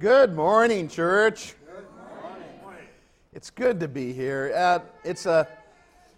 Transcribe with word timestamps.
Good 0.00 0.34
morning, 0.34 0.88
church. 0.88 1.54
Good 1.64 1.84
morning. 2.60 2.88
It's 3.32 3.48
good 3.48 3.78
to 3.78 3.86
be 3.86 4.12
here. 4.12 4.52
Uh, 4.52 4.80
it's 5.04 5.24
a, 5.24 5.46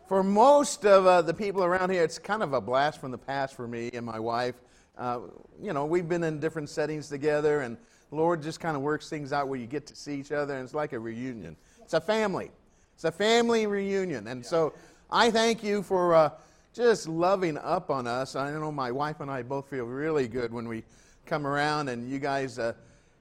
for 0.08 0.22
most 0.22 0.87
of 0.87 1.04
uh, 1.04 1.21
the 1.21 1.34
people 1.34 1.63
around 1.63 1.91
here, 1.91 2.02
it's 2.02 2.18
kind 2.18 2.42
of 2.42 2.54
a 2.54 2.60
blast 2.60 2.99
from 3.02 3.10
the 3.10 3.18
past 3.18 3.54
for 3.54 3.68
me 3.68 3.91
and 3.92 4.07
my 4.07 4.18
wife. 4.18 4.54
Uh, 4.97 5.18
you 5.60 5.75
know, 5.75 5.84
we've 5.84 6.08
been 6.08 6.25
in 6.25 6.41
different 6.41 6.70
settings 6.70 7.10
together, 7.10 7.60
and 7.60 7.76
the 8.09 8.16
Lord 8.16 8.43
just 8.43 8.61
kind 8.61 8.77
of 8.79 8.82
works 8.82 9.11
things 9.11 9.30
out 9.30 9.46
where 9.46 9.61
you 9.61 9.66
get 9.66 9.86
to 9.88 9.95
see 9.95 10.18
each 10.18 10.32
other, 10.32 10.54
and 10.54 10.64
it's 10.64 10.72
like 10.72 10.95
a 10.95 10.98
reunion. 10.98 11.54
It's 11.82 11.93
a 11.93 12.00
family. 12.00 12.50
It's 12.95 13.04
a 13.04 13.12
family 13.12 13.66
reunion. 13.66 14.29
And 14.29 14.45
so 14.45 14.72
I 15.11 15.30
thank 15.30 15.62
you 15.62 15.82
for 15.82 16.14
uh, 16.14 16.30
just 16.72 17.08
loving 17.08 17.58
up 17.58 17.90
on 17.90 18.06
us. 18.06 18.36
I 18.36 18.50
know 18.52 18.72
my 18.72 18.90
wife 18.90 19.20
and 19.20 19.30
I 19.30 19.43
both 19.43 19.68
feel 19.68 19.84
really 19.84 20.29
good 20.29 20.50
when 20.50 20.66
we 20.66 20.82
come 21.27 21.46
around, 21.46 21.90
and 21.90 22.08
you 22.08 22.18
guys, 22.18 22.58
uh, 22.58 22.72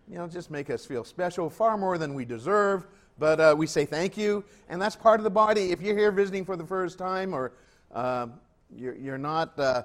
you 0.10 0.18
know, 0.18 0.28
just 0.28 0.52
make 0.52 0.70
us 0.70 0.86
feel 0.86 1.04
special, 1.04 1.50
far 1.50 1.78
more 1.78 1.98
than 1.98 2.14
we 2.14 2.26
deserve. 2.26 2.86
But 3.18 3.40
uh, 3.40 3.56
we 3.58 3.66
say 3.66 3.86
thank 3.86 4.18
you, 4.18 4.44
and 4.68 4.82
that's 4.82 4.96
part 4.96 5.20
of 5.20 5.24
the 5.24 5.30
body. 5.30 5.72
If 5.72 5.82
you're 5.82 5.98
here 5.98 6.12
visiting 6.12 6.44
for 6.44 6.58
the 6.58 6.66
first 6.66 6.98
time, 6.98 7.34
or 7.34 7.54
uh, 7.94 8.28
you're, 8.76 8.96
you're, 8.96 9.18
not 9.18 9.58
uh, 9.58 9.84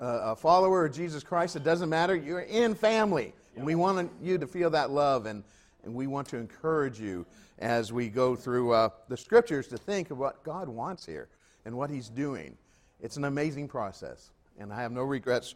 a 0.00 0.34
follower 0.34 0.84
of 0.86 0.92
Jesus 0.92 1.22
Christ, 1.22 1.54
it 1.54 1.62
doesn't 1.62 1.88
matter. 1.88 2.16
You're 2.16 2.40
in 2.40 2.74
family, 2.74 3.32
and 3.56 3.64
we 3.64 3.76
want 3.76 4.10
you 4.20 4.36
to 4.36 4.48
feel 4.48 4.68
that 4.70 4.90
love, 4.90 5.26
and, 5.26 5.44
and 5.84 5.94
we 5.94 6.08
want 6.08 6.26
to 6.28 6.38
encourage 6.38 6.98
you 6.98 7.24
as 7.60 7.92
we 7.92 8.08
go 8.08 8.34
through 8.34 8.72
uh, 8.72 8.88
the 9.08 9.16
scriptures 9.16 9.68
to 9.68 9.78
think 9.78 10.10
of 10.10 10.18
what 10.18 10.42
God 10.42 10.68
wants 10.68 11.06
here 11.06 11.28
and 11.64 11.76
what 11.76 11.88
He's 11.88 12.08
doing. 12.08 12.56
It's 13.00 13.16
an 13.16 13.24
amazing 13.24 13.68
process, 13.68 14.32
and 14.58 14.72
I 14.72 14.82
have 14.82 14.90
no 14.90 15.02
regrets 15.02 15.54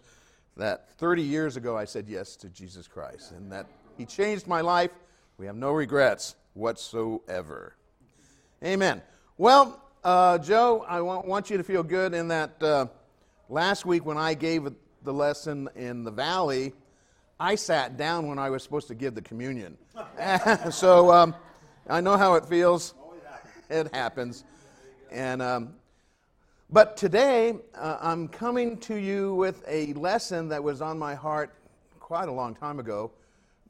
that 0.56 0.88
30 0.98 1.22
years 1.22 1.56
ago 1.56 1.76
I 1.76 1.84
said 1.84 2.06
yes 2.08 2.36
to 2.36 2.48
Jesus 2.48 2.86
Christ, 2.86 3.32
and 3.32 3.50
that 3.50 3.66
He 3.96 4.04
changed 4.04 4.46
my 4.46 4.60
life. 4.60 4.90
We 5.38 5.46
have 5.46 5.56
no 5.56 5.72
regrets 5.72 6.36
whatsoever. 6.54 7.74
Amen. 8.64 9.02
Well, 9.38 9.82
uh, 10.04 10.38
Joe, 10.38 10.84
I 10.88 11.00
want, 11.00 11.26
want, 11.26 11.50
you 11.50 11.56
to 11.56 11.64
feel 11.64 11.82
good 11.82 12.14
in 12.14 12.28
that 12.28 12.62
uh, 12.62 12.86
last 13.48 13.84
week 13.84 14.06
when 14.06 14.16
I 14.16 14.34
gave 14.34 14.68
the 15.02 15.12
lesson 15.12 15.68
in 15.74 16.04
the 16.04 16.10
valley, 16.10 16.72
I 17.38 17.54
sat 17.54 17.96
down 17.96 18.28
when 18.28 18.38
I 18.38 18.50
was 18.50 18.62
supposed 18.62 18.88
to 18.88 18.94
give 18.94 19.14
the 19.14 19.22
communion. 19.22 19.76
so 20.70 21.12
um, 21.12 21.34
I 21.88 22.00
know 22.00 22.16
how 22.16 22.34
it 22.34 22.44
feels. 22.46 22.94
It 23.68 23.92
happens. 23.94 24.44
And 25.10 25.42
um, 25.42 25.74
but 26.70 26.96
today 26.96 27.54
uh, 27.74 27.98
I'm 28.00 28.28
coming 28.28 28.78
to 28.78 28.96
you 28.96 29.34
with 29.34 29.64
a 29.68 29.92
lesson 29.94 30.48
that 30.48 30.62
was 30.62 30.80
on 30.80 30.98
my 30.98 31.14
heart 31.14 31.54
quite 32.00 32.28
a 32.28 32.32
long 32.32 32.54
time 32.54 32.78
ago, 32.80 33.10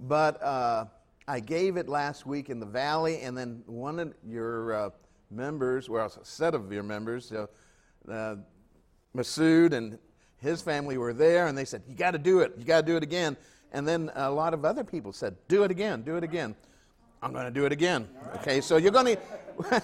but 0.01 0.43
uh, 0.43 0.87
I 1.29 1.41
gave 1.41 1.77
it 1.77 1.89
last 1.89 2.27
week 2.27 2.51
in 2.51 2.61
the 2.61 2.67
valley, 2.67 3.21
and 3.21 3.37
then 3.37 3.63
one 3.67 3.99
of 3.99 4.15
your 4.27 4.73
uh, 4.73 4.91
members, 5.31 5.89
well, 5.89 6.07
a 6.07 6.25
set 6.25 6.55
of 6.55 6.73
your 6.73 6.83
members, 6.83 7.33
uh, 7.33 7.47
uh, 8.11 8.37
Masood 9.17 9.73
and 9.73 9.99
his 10.39 10.61
family 10.63 10.99
were 10.99 11.13
there, 11.13 11.47
and 11.47 11.57
they 11.57 11.65
said, 11.65 11.83
You 11.89 11.95
got 11.95 12.13
to 12.13 12.19
do 12.19 12.41
it. 12.41 12.53
You 12.59 12.65
got 12.65 12.83
to 12.83 12.87
do 12.87 12.97
it 12.97 13.03
again. 13.03 13.37
And 13.73 13.89
then 13.89 14.11
a 14.15 14.31
lot 14.31 14.55
of 14.55 14.65
other 14.65 14.85
people 14.85 15.13
said, 15.13 15.35
Do 15.49 15.65
it 15.65 15.71
again, 15.71 16.03
do 16.03 16.17
it 16.17 16.25
again. 16.25 16.55
I'm 17.23 17.33
going 17.33 17.47
to 17.47 17.51
do 17.51 17.65
it 17.65 17.73
again. 17.73 18.09
Okay, 18.37 18.61
so 18.61 18.77
you're 18.77 18.93
going 18.93 19.17
to. 19.71 19.83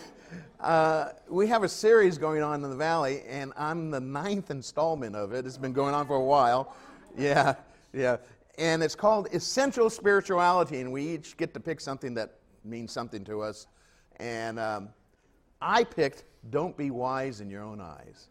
Uh, 0.61 1.09
we 1.29 1.49
have 1.49 1.65
a 1.65 1.69
series 1.69 2.19
going 2.19 2.41
on 2.41 2.63
in 2.63 2.71
the 2.71 2.77
valley, 2.77 3.23
and 3.29 3.53
I'm 3.57 3.91
the 3.91 3.99
ninth 3.99 4.51
installment 4.51 5.17
of 5.17 5.33
it. 5.33 5.45
It's 5.45 5.59
been 5.59 5.73
going 5.73 5.93
on 5.93 6.07
for 6.07 6.15
a 6.15 6.23
while. 6.23 6.77
Yeah, 7.19 7.57
yeah 7.93 8.19
and 8.63 8.81
it's 8.81 8.95
called 8.95 9.27
Essential 9.33 9.91
Spirituality, 9.91 10.81
and 10.81 10.93
we 10.93 11.03
each 11.03 11.37
get 11.37 11.53
to 11.53 11.59
pick 11.59 11.81
something 11.81 12.15
that 12.15 12.39
means 12.65 12.93
something 12.93 13.25
to 13.25 13.41
us. 13.43 13.67
And 14.19 14.61
um, 14.61 14.91
I 15.61 15.83
picked 15.83 16.23
Don't 16.51 16.77
Be 16.77 16.93
Wise 16.93 17.41
in 17.41 17.51
Your 17.51 17.65
Own 17.65 17.81
Eyes. 17.81 18.29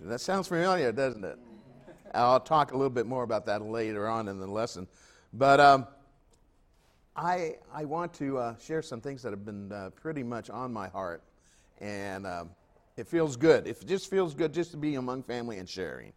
That 0.00 0.20
sounds 0.20 0.48
familiar, 0.48 0.92
doesn't 0.92 1.24
it? 1.24 1.38
I'll 2.12 2.40
talk 2.40 2.72
a 2.72 2.76
little 2.76 2.90
bit 2.90 3.06
more 3.06 3.22
about 3.22 3.46
that 3.46 3.62
later 3.62 4.06
on 4.06 4.28
in 4.28 4.38
the 4.38 4.46
lesson. 4.46 4.86
But 5.32 5.60
um, 5.60 5.86
I, 7.16 7.54
I 7.72 7.86
want 7.86 8.12
to 8.14 8.36
uh, 8.36 8.58
share 8.58 8.82
some 8.82 9.00
things 9.00 9.22
that 9.22 9.30
have 9.30 9.46
been 9.46 9.72
uh, 9.72 9.90
pretty 9.96 10.22
much 10.22 10.50
on 10.50 10.74
my 10.74 10.88
heart. 10.88 11.22
And 11.80 12.26
um, 12.26 12.50
it 12.98 13.06
feels 13.06 13.38
good. 13.38 13.66
It 13.66 13.82
just 13.86 14.10
feels 14.10 14.34
good 14.34 14.52
just 14.52 14.72
to 14.72 14.76
be 14.76 14.96
among 14.96 15.22
family 15.22 15.56
and 15.56 15.66
sharing. 15.66 16.12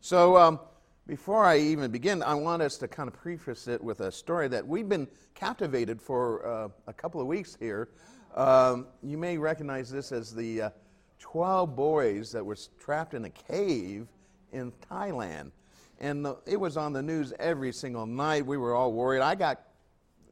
So, 0.00 0.38
um, 0.38 0.60
before 1.08 1.42
I 1.42 1.56
even 1.56 1.90
begin, 1.90 2.22
I 2.22 2.34
want 2.34 2.60
us 2.60 2.76
to 2.76 2.86
kind 2.86 3.08
of 3.08 3.14
preface 3.14 3.66
it 3.66 3.82
with 3.82 4.00
a 4.00 4.12
story 4.12 4.46
that 4.48 4.64
we've 4.64 4.90
been 4.90 5.08
captivated 5.34 6.02
for 6.02 6.46
uh, 6.46 6.68
a 6.86 6.92
couple 6.92 7.18
of 7.18 7.26
weeks 7.26 7.56
here. 7.58 7.88
Um, 8.36 8.86
you 9.02 9.16
may 9.16 9.38
recognize 9.38 9.90
this 9.90 10.12
as 10.12 10.34
the 10.34 10.62
uh, 10.62 10.70
12 11.18 11.74
boys 11.74 12.30
that 12.32 12.44
were 12.44 12.58
trapped 12.78 13.14
in 13.14 13.24
a 13.24 13.30
cave 13.30 14.06
in 14.52 14.70
Thailand. 14.90 15.50
And 15.98 16.22
the, 16.22 16.36
it 16.44 16.60
was 16.60 16.76
on 16.76 16.92
the 16.92 17.02
news 17.02 17.32
every 17.38 17.72
single 17.72 18.04
night. 18.04 18.44
We 18.44 18.58
were 18.58 18.74
all 18.74 18.92
worried. 18.92 19.22
I 19.22 19.34
got 19.34 19.62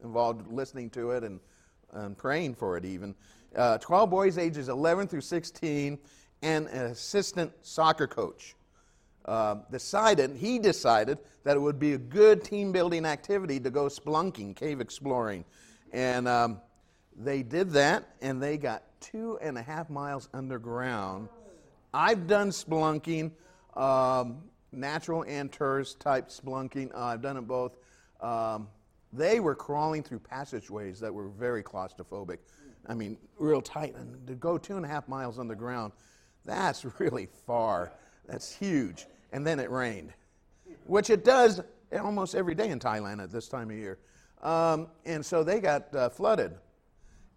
involved 0.05 0.47
listening 0.53 0.91
to 0.91 1.13
it 1.13 1.25
and, 1.25 1.41
and 1.95 2.19
praying 2.19 2.55
for 2.55 2.77
it 2.77 2.85
even. 2.85 3.15
Uh, 3.57 3.79
12 3.79 4.11
boys 4.11 4.37
ages 4.37 4.69
11 4.69 5.09
through 5.09 5.23
16 5.23 5.99
and 6.43 6.67
an 6.67 6.87
assistant 6.87 7.51
soccer 7.63 8.07
coach 8.07 8.56
uh, 9.27 9.57
decided, 9.73 10.37
he 10.37 10.59
decided 10.59 11.19
that 11.43 11.57
it 11.57 11.61
would 11.61 11.79
be 11.79 11.95
a 11.95 11.99
good 11.99 12.45
team 12.45 12.73
building 12.73 13.05
activity 13.05 13.59
to 13.61 13.71
go 13.71 13.87
splunking, 13.87 14.55
cave 14.55 14.81
exploring. 14.81 15.45
And 15.93 16.29
um, 16.29 16.61
they 17.17 17.43
did 17.43 17.71
that, 17.73 18.15
and 18.23 18.41
they 18.41 18.57
got 18.57 18.85
two 19.01 19.39
and 19.43 19.59
a 19.59 19.63
half 19.63 19.91
miles 19.91 20.29
underground. 20.33 21.29
I've 21.93 22.27
done 22.27 22.51
splunking, 22.51 23.33
um, 23.75 24.45
natural 24.71 25.25
and 25.27 25.51
tourist 25.51 25.99
type 25.99 26.29
splunking. 26.29 26.95
Uh, 26.95 27.07
I've 27.07 27.23
done 27.23 27.37
it 27.37 27.49
both. 27.49 27.77
Um, 28.21 28.69
they 29.13 29.41
were 29.41 29.55
crawling 29.55 30.03
through 30.03 30.21
passageways 30.21 31.01
that 31.01 31.13
were 31.13 31.29
very 31.29 31.63
claustrophobic. 31.63 32.39
I 32.87 32.95
mean, 32.95 33.17
real 33.39 33.61
tight. 33.61 33.97
And 33.97 34.25
to 34.29 34.35
go 34.35 34.57
two 34.57 34.77
and 34.77 34.85
a 34.85 34.89
half 34.89 35.09
miles 35.09 35.39
underground, 35.39 35.93
that's 36.45 36.85
really 37.01 37.29
far. 37.45 37.93
That's 38.29 38.55
huge 38.55 39.07
and 39.33 39.47
then 39.47 39.59
it 39.61 39.71
rained, 39.71 40.13
which 40.87 41.11
it 41.11 41.25
does 41.25 41.61
almost 41.93 42.35
every 42.35 42.55
day 42.55 42.71
in 42.71 42.79
Thailand 42.79 43.23
at 43.23 43.31
this 43.31 43.49
time 43.49 43.71
of 43.71 43.77
year. 43.77 43.99
Um, 44.43 44.89
and 45.05 45.25
so 45.25 45.43
they 45.43 45.61
got 45.61 45.95
uh, 45.95 46.09
flooded. 46.09 46.55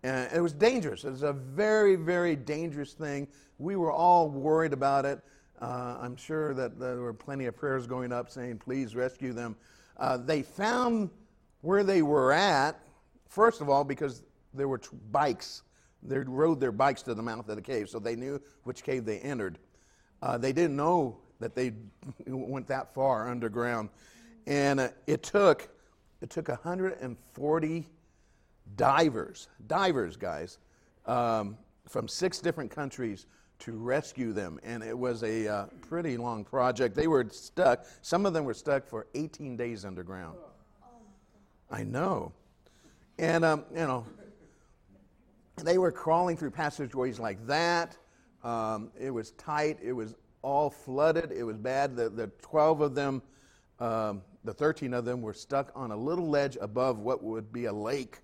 And 0.04 0.32
it 0.34 0.40
was 0.40 0.54
dangerous. 0.54 1.04
It 1.04 1.12
was 1.12 1.24
a 1.24 1.34
very, 1.34 1.96
very 1.96 2.36
dangerous 2.36 2.94
thing. 2.94 3.28
We 3.58 3.76
were 3.76 3.92
all 3.92 4.30
worried 4.30 4.74
about 4.74 5.06
it. 5.06 5.20
Uh, 5.62 5.98
I'm 6.00 6.16
sure 6.16 6.54
that 6.54 6.80
there 6.80 6.98
were 6.98 7.14
plenty 7.14 7.46
of 7.46 7.56
prayers 7.56 7.86
going 7.86 8.14
up 8.14 8.30
saying, 8.30 8.60
please 8.60 8.96
rescue 8.96 9.34
them. 9.34 9.58
Uh, 9.98 10.16
they 10.16 10.42
found 10.42 11.10
where 11.62 11.84
they 11.84 12.02
were 12.02 12.32
at, 12.32 12.80
first 13.28 13.60
of 13.60 13.70
all, 13.70 13.84
because 13.84 14.24
there 14.54 14.70
were 14.70 14.78
t- 14.78 14.88
bikes. 15.12 15.64
They 16.02 16.20
rode 16.20 16.62
their 16.62 16.72
bikes 16.72 17.02
to 17.04 17.14
the 17.14 17.22
mouth 17.22 17.50
of 17.50 17.58
the 17.58 17.62
cave, 17.62 17.90
so 17.90 18.00
they 18.00 18.16
knew 18.16 18.42
which 18.64 18.84
cave 18.84 19.04
they 19.04 19.20
entered. 19.20 19.60
Uh, 20.22 20.38
they 20.38 20.54
didn't 20.54 20.78
know 20.78 21.18
that 21.40 21.56
they 21.56 21.74
went 22.28 22.68
that 22.68 22.94
far 22.94 23.30
underground. 23.30 23.90
And 24.48 24.80
uh, 24.80 24.90
it 25.08 25.24
took 25.24 25.70
it 26.22 26.30
took 26.30 26.50
140 26.50 27.88
divers, 28.76 29.48
divers, 29.68 30.18
guys, 30.18 30.58
um, 31.06 31.58
from 31.88 32.08
six 32.08 32.40
different 32.40 32.72
countries 32.72 33.26
to 33.60 33.72
rescue 33.74 34.34
them. 34.34 34.60
And 34.64 34.84
it 34.84 34.98
was 34.98 35.24
a 35.24 35.48
uh, 35.48 35.66
pretty 35.82 36.18
long 36.18 36.44
project. 36.44 36.96
They 36.96 37.08
were 37.08 37.26
stuck, 37.30 37.86
some 38.02 38.26
of 38.26 38.34
them 38.34 38.46
were 38.46 38.54
stuck 38.54 38.86
for 38.86 39.08
18 39.16 39.56
days 39.56 39.86
underground. 39.86 40.38
I 41.72 41.84
know. 41.84 42.32
And, 43.18 43.46
um, 43.46 43.66
you 43.72 43.86
know, 43.86 44.06
they 45.58 45.78
were 45.78 45.92
crawling 45.92 46.38
through 46.38 46.52
passageways 46.52 47.20
like 47.20 47.46
that. 47.48 47.98
Um, 48.44 48.92
it 49.00 49.12
was 49.12 49.32
tight, 49.32 49.78
it 49.84 49.92
was 49.92 50.16
all 50.42 50.70
flooded. 50.70 51.32
It 51.32 51.44
was 51.44 51.58
bad. 51.58 51.96
The, 51.96 52.10
the 52.10 52.28
12 52.42 52.82
of 52.82 52.96
them, 52.96 53.22
um, 53.80 54.22
the 54.44 54.54
13 54.54 54.94
of 54.94 55.06
them, 55.06 55.22
were 55.22 55.34
stuck 55.34 55.72
on 55.76 55.92
a 55.92 55.98
little 55.98 56.28
ledge 56.28 56.58
above 56.62 57.00
what 57.00 57.24
would 57.24 57.52
be 57.52 57.66
a 57.66 57.74
lake 57.74 58.20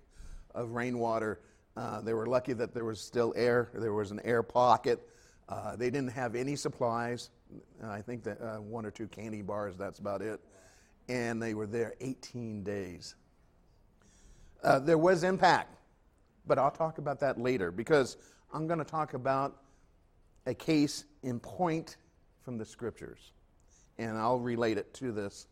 of 0.54 0.70
rainwater. 0.70 1.40
Uh, 1.76 2.00
they 2.00 2.14
were 2.14 2.26
lucky 2.26 2.54
that 2.54 2.72
there 2.72 2.84
was 2.84 3.00
still 3.00 3.34
air. 3.36 3.70
There 3.74 3.92
was 3.92 4.10
an 4.10 4.20
air 4.24 4.42
pocket. 4.42 5.06
Uh, 5.48 5.76
they 5.76 5.90
didn't 5.90 6.10
have 6.10 6.34
any 6.34 6.56
supplies. 6.56 7.30
I 7.84 8.00
think 8.00 8.24
that 8.24 8.40
uh, 8.40 8.56
one 8.56 8.84
or 8.84 8.90
two 8.90 9.06
candy 9.06 9.42
bars, 9.42 9.76
that's 9.76 9.98
about 9.98 10.22
it. 10.22 10.40
And 11.08 11.40
they 11.40 11.54
were 11.54 11.66
there 11.66 11.94
18 12.00 12.64
days. 12.64 13.14
Uh, 14.64 14.80
there 14.80 14.98
was 14.98 15.22
impact, 15.22 15.76
but 16.46 16.58
I'll 16.58 16.70
talk 16.70 16.98
about 16.98 17.20
that 17.20 17.38
later 17.38 17.70
because 17.70 18.16
I'm 18.52 18.66
going 18.66 18.78
to 18.78 18.84
talk 18.84 19.14
about 19.14 19.60
a 20.46 20.54
case 20.54 21.04
in 21.22 21.38
point 21.38 21.96
from 22.46 22.56
the 22.56 22.64
scriptures. 22.64 23.32
And 23.98 24.16
I'll 24.16 24.38
relate 24.38 24.78
it 24.78 24.94
to 24.94 25.10
this 25.10 25.48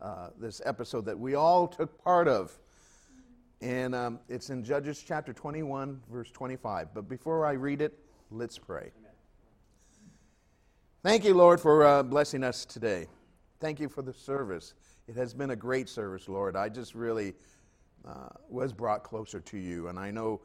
uh, 0.00 0.28
this 0.38 0.62
episode 0.64 1.04
that 1.06 1.18
we 1.18 1.34
all 1.34 1.66
took 1.66 2.02
part 2.04 2.28
of. 2.28 2.56
And 3.60 3.94
um, 3.94 4.20
it's 4.28 4.50
in 4.50 4.62
Judges 4.62 5.02
chapter 5.04 5.32
21, 5.32 6.00
verse 6.08 6.30
25. 6.30 6.94
But 6.94 7.08
before 7.08 7.46
I 7.46 7.52
read 7.52 7.82
it, 7.82 7.98
let's 8.30 8.58
pray. 8.58 8.92
Thank 11.02 11.24
you, 11.24 11.34
Lord, 11.34 11.60
for 11.60 11.84
uh, 11.84 12.02
blessing 12.04 12.44
us 12.44 12.64
today. 12.64 13.08
Thank 13.58 13.80
you 13.80 13.88
for 13.88 14.02
the 14.02 14.12
service. 14.12 14.74
It 15.08 15.16
has 15.16 15.34
been 15.34 15.50
a 15.50 15.56
great 15.56 15.88
service, 15.88 16.28
Lord. 16.28 16.54
I 16.54 16.68
just 16.68 16.94
really 16.94 17.34
uh, 18.06 18.28
was 18.48 18.72
brought 18.72 19.02
closer 19.02 19.40
to 19.40 19.58
you, 19.58 19.88
and 19.88 19.98
I 19.98 20.12
know, 20.12 20.42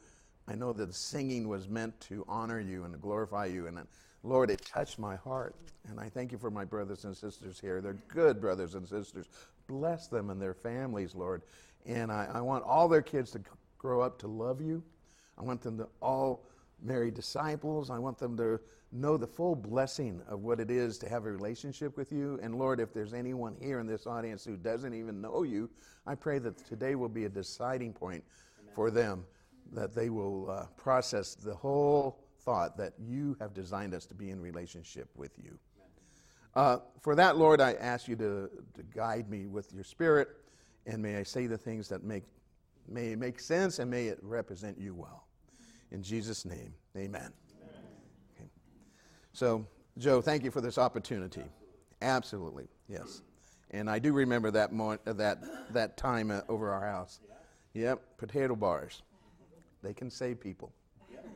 I 0.48 0.56
know 0.56 0.74
that 0.74 0.88
the 0.88 0.94
singing 0.94 1.48
was 1.48 1.68
meant 1.68 2.00
to 2.02 2.26
honor 2.28 2.60
you 2.60 2.86
and 2.86 2.94
to 2.94 3.00
glorify 3.00 3.46
you. 3.46 3.68
And 3.68 3.78
Lord, 4.24 4.52
it 4.52 4.62
touched 4.64 5.00
my 5.00 5.16
heart, 5.16 5.56
and 5.90 6.00
I 6.00 6.10
thank 6.10 6.32
you 6.32 6.38
for 6.38 6.52
my 6.52 6.64
brothers 6.64 7.06
and 7.06 7.16
sisters 7.16 7.60
here. 7.60 7.82
They're 7.82 7.98
good 8.08 8.40
brothers 8.40 8.76
and 8.76 8.88
sisters. 8.88 9.28
Bless 9.68 10.08
them 10.08 10.30
and 10.30 10.42
their 10.42 10.54
families, 10.54 11.16
Lord. 11.16 11.42
And 11.86 12.12
I, 12.12 12.28
I 12.34 12.42
want 12.42 12.64
all 12.64 12.88
their 12.88 13.02
kids 13.02 13.32
to 13.32 13.42
grow 13.78 14.02
up 14.02 14.20
to 14.20 14.28
love 14.28 14.62
you. 14.62 14.84
I 15.38 15.44
want 15.44 15.62
them 15.62 15.78
to 15.80 15.88
all 16.02 16.46
marry 16.84 17.10
disciples. 17.10 17.90
I 17.90 17.98
want 17.98 18.20
them 18.20 18.38
to 18.38 18.60
know 18.92 19.18
the 19.18 19.28
full 19.28 19.56
blessing 19.56 20.22
of 20.28 20.42
what 20.42 20.60
it 20.60 20.70
is 20.70 20.98
to 21.00 21.10
have 21.10 21.26
a 21.26 21.32
relationship 21.32 21.98
with 21.98 22.12
you. 22.12 22.40
And 22.44 22.56
Lord, 22.56 22.80
if 22.80 22.94
there's 22.94 23.14
anyone 23.14 23.56
here 23.60 23.80
in 23.80 23.88
this 23.88 24.06
audience 24.06 24.44
who 24.44 24.58
doesn't 24.58 24.94
even 24.94 25.22
know 25.22 25.44
you, 25.44 25.70
I 26.06 26.16
pray 26.16 26.40
that 26.40 26.58
today 26.68 26.96
will 26.96 27.10
be 27.10 27.26
a 27.26 27.30
deciding 27.30 27.94
point 27.94 28.24
Amen. 28.60 28.74
for 28.76 28.92
them, 28.92 29.26
that 29.72 29.96
they 29.96 30.10
will 30.10 30.52
uh, 30.52 30.66
process 30.76 31.36
the 31.36 31.56
whole 31.56 32.20
thought 32.44 32.78
that 32.78 32.94
you 33.00 33.38
have 33.40 33.54
designed 33.54 33.94
us 33.94 34.06
to 34.08 34.14
be 34.14 34.30
in 34.30 34.42
relationship 34.42 35.10
with 35.16 35.32
you. 35.38 35.58
Uh, 36.56 36.80
for 37.02 37.16
that, 37.16 37.38
Lord, 37.38 37.62
I 37.62 37.74
ask 37.74 38.08
you 38.08 38.16
to, 38.18 38.50
to 38.74 38.84
guide 38.94 39.30
me 39.30 39.48
with 39.48 39.74
your 39.74 39.84
spirit, 39.84 40.30
and 40.86 41.02
may 41.02 41.18
I 41.18 41.24
say 41.24 41.48
the 41.48 41.58
things 41.58 41.88
that 41.90 42.04
make, 42.04 42.24
may 42.88 43.16
make 43.16 43.40
sense 43.40 43.80
and 43.80 43.90
may 43.90 44.08
it 44.08 44.20
represent 44.22 44.78
you 44.78 44.94
well. 44.94 45.28
In 45.92 46.04
Jesus' 46.04 46.46
name, 46.46 46.74
amen. 46.98 47.32
So, 49.34 49.66
Joe, 49.98 50.22
thank 50.22 50.44
you 50.44 50.52
for 50.52 50.62
this 50.62 50.78
opportunity. 50.78 51.44
Absolutely, 52.02 52.68
yes. 52.90 53.22
And 53.72 53.90
I 53.90 54.00
do 54.00 54.12
remember 54.12 54.52
that 54.52 54.74
moment, 54.74 55.02
uh, 55.08 55.14
that 55.14 55.42
that 55.74 55.96
time 55.96 56.32
uh, 56.32 56.42
over 56.50 56.72
our 56.72 56.86
house. 56.86 57.22
Yep, 57.74 58.02
potato 58.18 58.56
bars. 58.56 59.02
They 59.82 59.94
can 59.94 60.10
save 60.10 60.42
people. 60.42 60.74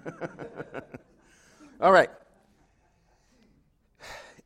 All 1.81 1.91
right. 1.91 2.09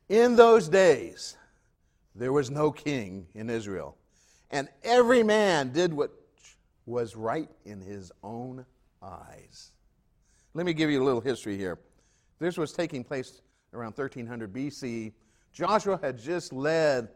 In 0.08 0.36
those 0.36 0.68
days, 0.68 1.36
there 2.14 2.32
was 2.32 2.50
no 2.50 2.72
king 2.72 3.26
in 3.34 3.48
Israel, 3.48 3.96
and 4.50 4.68
every 4.82 5.22
man 5.22 5.72
did 5.72 5.92
what 5.92 6.10
was 6.86 7.14
right 7.14 7.48
in 7.64 7.80
his 7.80 8.10
own 8.22 8.64
eyes. 9.02 9.70
Let 10.54 10.66
me 10.66 10.72
give 10.72 10.90
you 10.90 11.02
a 11.02 11.04
little 11.04 11.20
history 11.20 11.56
here. 11.56 11.78
This 12.40 12.56
was 12.56 12.72
taking 12.72 13.04
place 13.04 13.42
around 13.72 13.96
1300 13.96 14.52
BC. 14.52 15.12
Joshua 15.52 15.98
had 16.02 16.18
just 16.18 16.52
led 16.52 17.08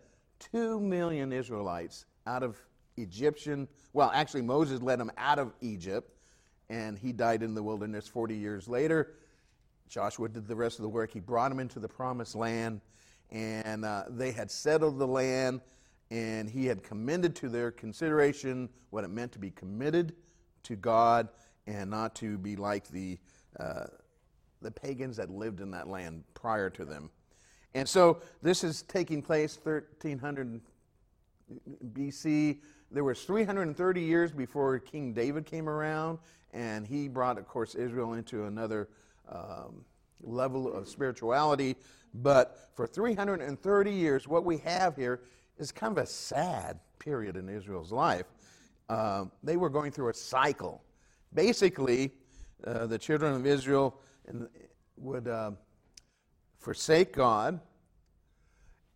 2 0.53 0.79
million 0.81 1.32
Israelites 1.32 2.05
out 2.26 2.43
of 2.43 2.56
Egyptian, 2.97 3.69
well, 3.93 4.11
actually, 4.15 4.43
Moses 4.43 4.82
led 4.82 5.00
them 5.00 5.11
out 5.17 5.38
of 5.38 5.53
Egypt, 5.61 6.11
and 6.69 6.99
he 6.99 7.12
died 7.12 7.43
in 7.43 7.55
the 7.55 7.62
wilderness 7.62 8.06
40 8.08 8.37
years 8.37 8.69
later. 8.69 9.14
Joshua 9.88 10.28
did 10.28 10.49
the 10.49 10.56
rest 10.56 10.78
of 10.78 10.82
the 10.82 10.88
work. 10.88 11.12
He 11.12 11.20
brought 11.20 11.52
him 11.52 11.61
into 11.61 11.78
the 11.78 11.88
promised 11.88 12.34
land, 12.34 12.81
and 13.31 13.84
uh, 13.84 14.05
they 14.08 14.32
had 14.32 14.50
settled 14.50 14.99
the 14.99 15.06
land, 15.06 15.61
and 16.11 16.49
he 16.49 16.66
had 16.66 16.82
commended 16.82 17.37
to 17.37 17.49
their 17.49 17.70
consideration 17.70 18.69
what 18.90 19.05
it 19.05 19.08
meant 19.08 19.32
to 19.32 19.38
be 19.38 19.50
committed 19.50 20.14
to 20.64 20.76
God 20.76 21.28
and 21.66 21.90
not 21.90 22.14
to 22.16 22.38
be 22.38 22.56
like 22.56 22.88
the 22.88 23.19
uh, 23.58 23.84
the 24.64 24.70
pagans 24.70 25.16
that 25.19 25.31
lived 25.31 25.61
in 25.61 25.70
that 25.70 25.88
land 25.88 26.25
prior 26.32 26.70
to 26.70 26.84
them. 26.84 27.11
And 27.75 27.88
so 27.88 28.20
this 28.43 28.64
is 28.64 28.82
taking 28.82 29.20
place 29.22 29.58
1300 29.62 30.61
BC. 31.93 32.61
There 32.91 33.05
was 33.05 33.23
330 33.25 34.01
years 34.01 34.31
before 34.31 34.79
King 34.79 35.13
David 35.13 35.47
came 35.47 35.69
around, 35.69 36.19
and 36.53 36.87
he 36.87 37.09
brought, 37.09 37.39
of 37.39 37.49
course, 37.49 37.75
Israel 37.75 38.15
into 38.15 38.45
another 38.45 38.89
um, 39.29 39.85
level 40.23 40.73
of 40.73 40.89
spirituality. 40.89 41.77
But 42.15 42.71
for 42.75 42.87
330 42.87 43.91
years, 43.91 44.29
what 44.29 44.45
we 44.45 44.59
have 44.59 44.97
here 44.97 45.23
is 45.59 45.73
kind 45.73 45.97
of 45.97 46.05
a 46.05 46.07
sad 46.07 46.79
period 46.99 47.37
in 47.37 47.49
Israel's 47.49 47.93
life. 47.93 48.27
Uh, 48.89 49.25
they 49.43 49.57
were 49.57 49.71
going 49.71 49.91
through 49.91 50.11
a 50.11 50.15
cycle. 50.15 50.83
Basically, 51.33 52.13
uh, 52.65 52.87
the 52.87 52.99
children 52.99 53.35
of 53.35 53.47
Israel 53.47 53.99
would 54.97 55.27
uh, 55.27 55.53
forsake 56.59 57.13
God 57.13 57.61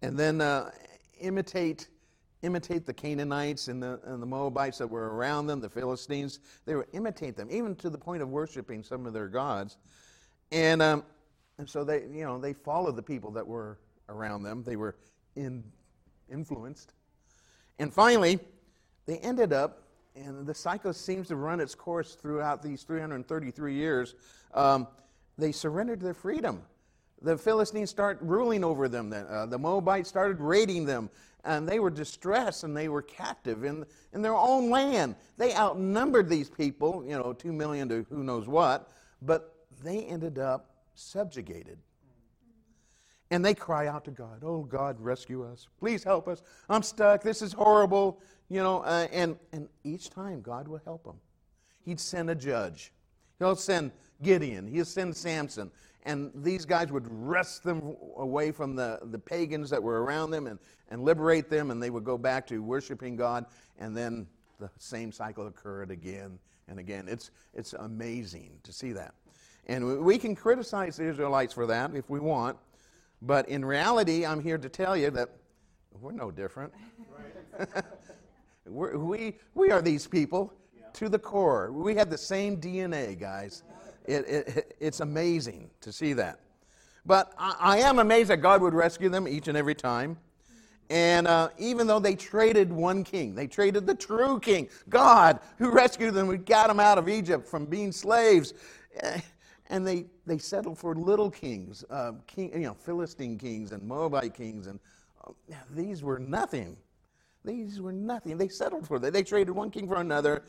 and 0.02 0.18
then 0.18 0.40
uh, 0.40 0.70
imitate 1.20 1.88
imitate 2.42 2.86
the 2.86 2.94
Canaanites 2.94 3.68
and 3.68 3.82
the, 3.82 4.00
and 4.04 4.22
the 4.22 4.26
Moabites 4.26 4.78
that 4.78 4.86
were 4.86 5.14
around 5.14 5.46
them, 5.46 5.60
the 5.60 5.68
Philistines. 5.68 6.40
They 6.66 6.74
would 6.74 6.86
imitate 6.92 7.36
them, 7.36 7.48
even 7.50 7.74
to 7.76 7.90
the 7.90 7.98
point 7.98 8.22
of 8.22 8.28
worshiping 8.28 8.82
some 8.82 9.06
of 9.06 9.12
their 9.12 9.28
gods. 9.28 9.76
And, 10.52 10.80
um, 10.80 11.04
and 11.58 11.68
so 11.68 11.84
they, 11.84 12.02
you 12.12 12.24
know, 12.24 12.38
they 12.38 12.52
followed 12.52 12.96
the 12.96 13.02
people 13.02 13.30
that 13.32 13.46
were 13.46 13.78
around 14.08 14.42
them. 14.44 14.62
They 14.62 14.76
were 14.76 14.96
in, 15.36 15.64
influenced. 16.30 16.92
And 17.78 17.92
finally, 17.92 18.38
they 19.06 19.18
ended 19.18 19.52
up, 19.52 19.82
and 20.14 20.46
the 20.46 20.54
cycle 20.54 20.92
seems 20.92 21.28
to 21.28 21.36
run 21.36 21.60
its 21.60 21.74
course 21.74 22.14
throughout 22.14 22.62
these 22.62 22.82
333 22.82 23.74
years. 23.74 24.14
Um, 24.54 24.86
they 25.36 25.52
surrendered 25.52 26.00
their 26.00 26.14
freedom. 26.14 26.62
The 27.22 27.36
Philistines 27.36 27.90
start 27.90 28.18
ruling 28.20 28.64
over 28.64 28.88
them. 28.88 29.10
The, 29.10 29.18
uh, 29.18 29.46
the 29.46 29.58
Moabites 29.58 30.08
started 30.08 30.40
raiding 30.40 30.84
them, 30.84 31.10
and 31.44 31.68
they 31.68 31.78
were 31.78 31.90
distressed 31.90 32.64
and 32.64 32.76
they 32.76 32.88
were 32.88 33.02
captive 33.02 33.64
in, 33.64 33.84
in 34.12 34.22
their 34.22 34.34
own 34.34 34.70
land. 34.70 35.14
They 35.36 35.54
outnumbered 35.54 36.28
these 36.28 36.50
people, 36.50 37.04
you 37.06 37.16
know, 37.16 37.32
two 37.32 37.52
million 37.52 37.88
to 37.88 38.06
who 38.10 38.22
knows 38.22 38.48
what, 38.48 38.90
but 39.22 39.54
they 39.82 40.00
ended 40.00 40.38
up 40.38 40.70
subjugated. 40.94 41.78
And 43.30 43.44
they 43.44 43.54
cry 43.54 43.88
out 43.88 44.04
to 44.06 44.10
God, 44.10 44.42
Oh, 44.42 44.62
God, 44.62 44.98
rescue 44.98 45.44
us. 45.44 45.68
Please 45.78 46.02
help 46.02 46.28
us. 46.28 46.42
I'm 46.68 46.82
stuck. 46.82 47.22
This 47.22 47.42
is 47.42 47.52
horrible. 47.52 48.20
You 48.48 48.62
know, 48.62 48.80
uh, 48.80 49.06
and, 49.12 49.36
and 49.52 49.68
each 49.84 50.08
time 50.08 50.40
God 50.40 50.66
would 50.68 50.80
help 50.84 51.04
them. 51.04 51.16
He'd 51.84 52.00
send 52.00 52.30
a 52.30 52.34
judge. 52.34 52.92
He'll 53.38 53.56
send 53.56 53.92
Gideon, 54.22 54.66
he'll 54.66 54.84
send 54.84 55.16
Samson. 55.16 55.70
And 56.08 56.30
these 56.34 56.64
guys 56.64 56.90
would 56.90 57.06
wrest 57.10 57.62
them 57.62 57.94
away 58.16 58.50
from 58.50 58.74
the, 58.74 58.98
the 59.10 59.18
pagans 59.18 59.68
that 59.68 59.82
were 59.82 60.02
around 60.02 60.30
them 60.30 60.46
and, 60.46 60.58
and 60.88 61.04
liberate 61.04 61.50
them, 61.50 61.70
and 61.70 61.82
they 61.82 61.90
would 61.90 62.04
go 62.04 62.16
back 62.16 62.46
to 62.46 62.62
worshiping 62.62 63.14
God. 63.14 63.44
And 63.78 63.94
then 63.94 64.26
the 64.58 64.70
same 64.78 65.12
cycle 65.12 65.48
occurred 65.48 65.90
again 65.90 66.38
and 66.66 66.78
again. 66.78 67.08
It's, 67.08 67.30
it's 67.52 67.74
amazing 67.74 68.52
to 68.62 68.72
see 68.72 68.92
that. 68.92 69.12
And 69.66 70.00
we 70.00 70.16
can 70.16 70.34
criticize 70.34 70.96
the 70.96 71.04
Israelites 71.04 71.52
for 71.52 71.66
that 71.66 71.94
if 71.94 72.08
we 72.08 72.20
want, 72.20 72.56
but 73.20 73.46
in 73.50 73.62
reality, 73.62 74.24
I'm 74.24 74.42
here 74.42 74.56
to 74.56 74.68
tell 74.70 74.96
you 74.96 75.10
that 75.10 75.28
we're 76.00 76.12
no 76.12 76.30
different. 76.30 76.72
we're, 78.66 78.96
we, 78.96 79.36
we 79.54 79.70
are 79.70 79.82
these 79.82 80.06
people 80.06 80.54
to 80.94 81.10
the 81.10 81.18
core. 81.18 81.70
We 81.70 81.96
have 81.96 82.08
the 82.08 82.16
same 82.16 82.58
DNA, 82.58 83.20
guys. 83.20 83.62
It, 84.08 84.26
it, 84.26 84.76
it's 84.80 85.00
amazing 85.00 85.68
to 85.82 85.92
see 85.92 86.14
that. 86.14 86.40
But 87.04 87.34
I, 87.38 87.56
I, 87.60 87.78
am 87.80 87.98
amazed 87.98 88.30
that 88.30 88.38
God 88.38 88.62
would 88.62 88.72
rescue 88.72 89.10
them 89.10 89.28
each 89.28 89.48
and 89.48 89.56
every 89.56 89.74
time. 89.74 90.16
And 90.88 91.28
uh, 91.28 91.50
even 91.58 91.86
though 91.86 91.98
they 91.98 92.14
traded 92.14 92.72
one 92.72 93.04
king, 93.04 93.34
they 93.34 93.46
traded 93.46 93.86
the 93.86 93.94
true 93.94 94.40
king, 94.40 94.70
God, 94.88 95.40
who 95.58 95.70
rescued 95.70 96.14
them, 96.14 96.26
who 96.26 96.38
got 96.38 96.68
them 96.68 96.80
out 96.80 96.96
of 96.96 97.06
Egypt 97.06 97.46
from 97.46 97.66
being 97.66 97.92
slaves. 97.92 98.54
Eh, 99.00 99.20
and 99.68 99.86
they, 99.86 100.06
they 100.26 100.38
settled 100.38 100.78
for 100.78 100.94
little 100.94 101.30
kings, 101.30 101.84
uh, 101.90 102.12
king, 102.26 102.50
you 102.54 102.60
know, 102.60 102.74
Philistine 102.74 103.36
kings 103.36 103.72
and 103.72 103.82
Moabite 103.82 104.32
kings. 104.32 104.68
And 104.68 104.80
uh, 105.22 105.32
these 105.74 106.02
were 106.02 106.18
nothing 106.18 106.78
these 107.44 107.80
were 107.80 107.92
nothing. 107.92 108.36
They 108.36 108.48
settled 108.48 108.86
for 108.86 108.98
that. 108.98 109.12
They 109.12 109.22
traded 109.22 109.54
one 109.54 109.70
king 109.70 109.88
for 109.88 109.96
another, 109.96 110.42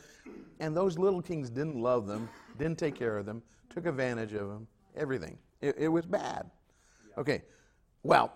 and 0.58 0.76
those 0.76 0.98
little 0.98 1.22
kings 1.22 1.48
didn't 1.48 1.80
love 1.80 2.06
them, 2.06 2.28
didn't 2.58 2.78
take 2.78 2.94
care 2.94 3.18
of 3.18 3.26
them, 3.26 3.42
took 3.68 3.86
advantage 3.86 4.32
of 4.32 4.48
them, 4.48 4.66
everything. 4.96 5.38
It, 5.60 5.76
it 5.78 5.88
was 5.88 6.06
bad. 6.06 6.50
Okay, 7.18 7.42
well, 8.02 8.32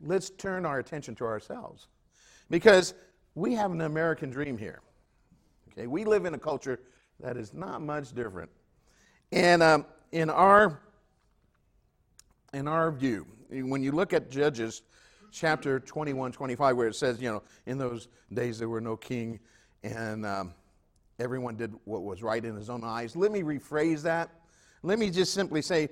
let's 0.00 0.30
turn 0.30 0.66
our 0.66 0.78
attention 0.78 1.14
to 1.16 1.24
ourselves 1.24 1.88
because 2.50 2.94
we 3.34 3.54
have 3.54 3.72
an 3.72 3.82
American 3.82 4.30
dream 4.30 4.58
here. 4.58 4.80
Okay, 5.72 5.86
we 5.86 6.04
live 6.04 6.24
in 6.24 6.34
a 6.34 6.38
culture 6.38 6.80
that 7.20 7.36
is 7.36 7.54
not 7.54 7.82
much 7.82 8.14
different, 8.14 8.50
and 9.32 9.62
um, 9.62 9.86
in 10.12 10.30
our 10.30 10.80
in 12.52 12.68
our 12.68 12.90
view, 12.90 13.26
when 13.50 13.82
you 13.82 13.92
look 13.92 14.12
at 14.12 14.30
Judges 14.30 14.82
chapter 15.30 15.78
21, 15.80 16.32
25, 16.32 16.76
where 16.76 16.88
it 16.88 16.94
says, 16.94 17.20
you 17.20 17.30
know, 17.30 17.42
in 17.66 17.76
those 17.76 18.08
days 18.32 18.58
there 18.58 18.68
were 18.68 18.80
no 18.80 18.96
king 18.96 19.38
and 19.82 20.24
um, 20.24 20.54
everyone 21.18 21.56
did 21.56 21.74
what 21.84 22.02
was 22.02 22.22
right 22.22 22.44
in 22.44 22.56
his 22.56 22.70
own 22.70 22.84
eyes. 22.84 23.16
Let 23.16 23.32
me 23.32 23.42
rephrase 23.42 24.02
that. 24.02 24.30
Let 24.82 24.98
me 24.98 25.10
just 25.10 25.34
simply 25.34 25.62
say, 25.62 25.88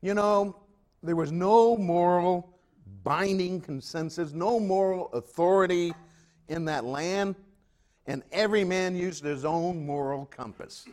you 0.00 0.14
know, 0.14 0.56
there 1.02 1.16
was 1.16 1.32
no 1.32 1.76
moral 1.76 2.58
binding 3.02 3.60
consensus, 3.60 4.32
no 4.32 4.60
moral 4.60 5.10
authority 5.12 5.94
in 6.48 6.64
that 6.66 6.84
land, 6.84 7.36
and 8.06 8.22
every 8.32 8.64
man 8.64 8.96
used 8.96 9.24
his 9.24 9.44
own 9.44 9.84
moral 9.84 10.26
compass. 10.26 10.86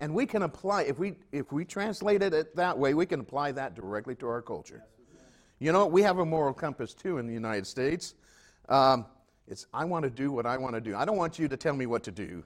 And 0.00 0.14
we 0.14 0.26
can 0.26 0.42
apply, 0.42 0.82
if 0.82 0.98
we, 0.98 1.14
if 1.30 1.52
we 1.52 1.64
translated 1.64 2.34
it 2.34 2.56
that 2.56 2.76
way, 2.76 2.94
we 2.94 3.06
can 3.06 3.20
apply 3.20 3.52
that 3.52 3.74
directly 3.76 4.16
to 4.16 4.26
our 4.26 4.42
culture. 4.42 4.82
You 5.60 5.70
know, 5.70 5.86
we 5.86 6.02
have 6.02 6.18
a 6.18 6.26
moral 6.26 6.52
compass 6.52 6.92
too 6.92 7.18
in 7.18 7.26
the 7.28 7.32
United 7.32 7.68
States. 7.68 8.14
Um, 8.68 9.06
it's, 9.48 9.66
I 9.72 9.84
want 9.84 10.04
to 10.04 10.10
do 10.10 10.30
what 10.32 10.46
I 10.46 10.56
want 10.56 10.74
to 10.74 10.80
do. 10.80 10.94
I 10.96 11.04
don't 11.04 11.16
want 11.16 11.38
you 11.38 11.48
to 11.48 11.56
tell 11.56 11.74
me 11.74 11.86
what 11.86 12.02
to 12.04 12.10
do. 12.10 12.44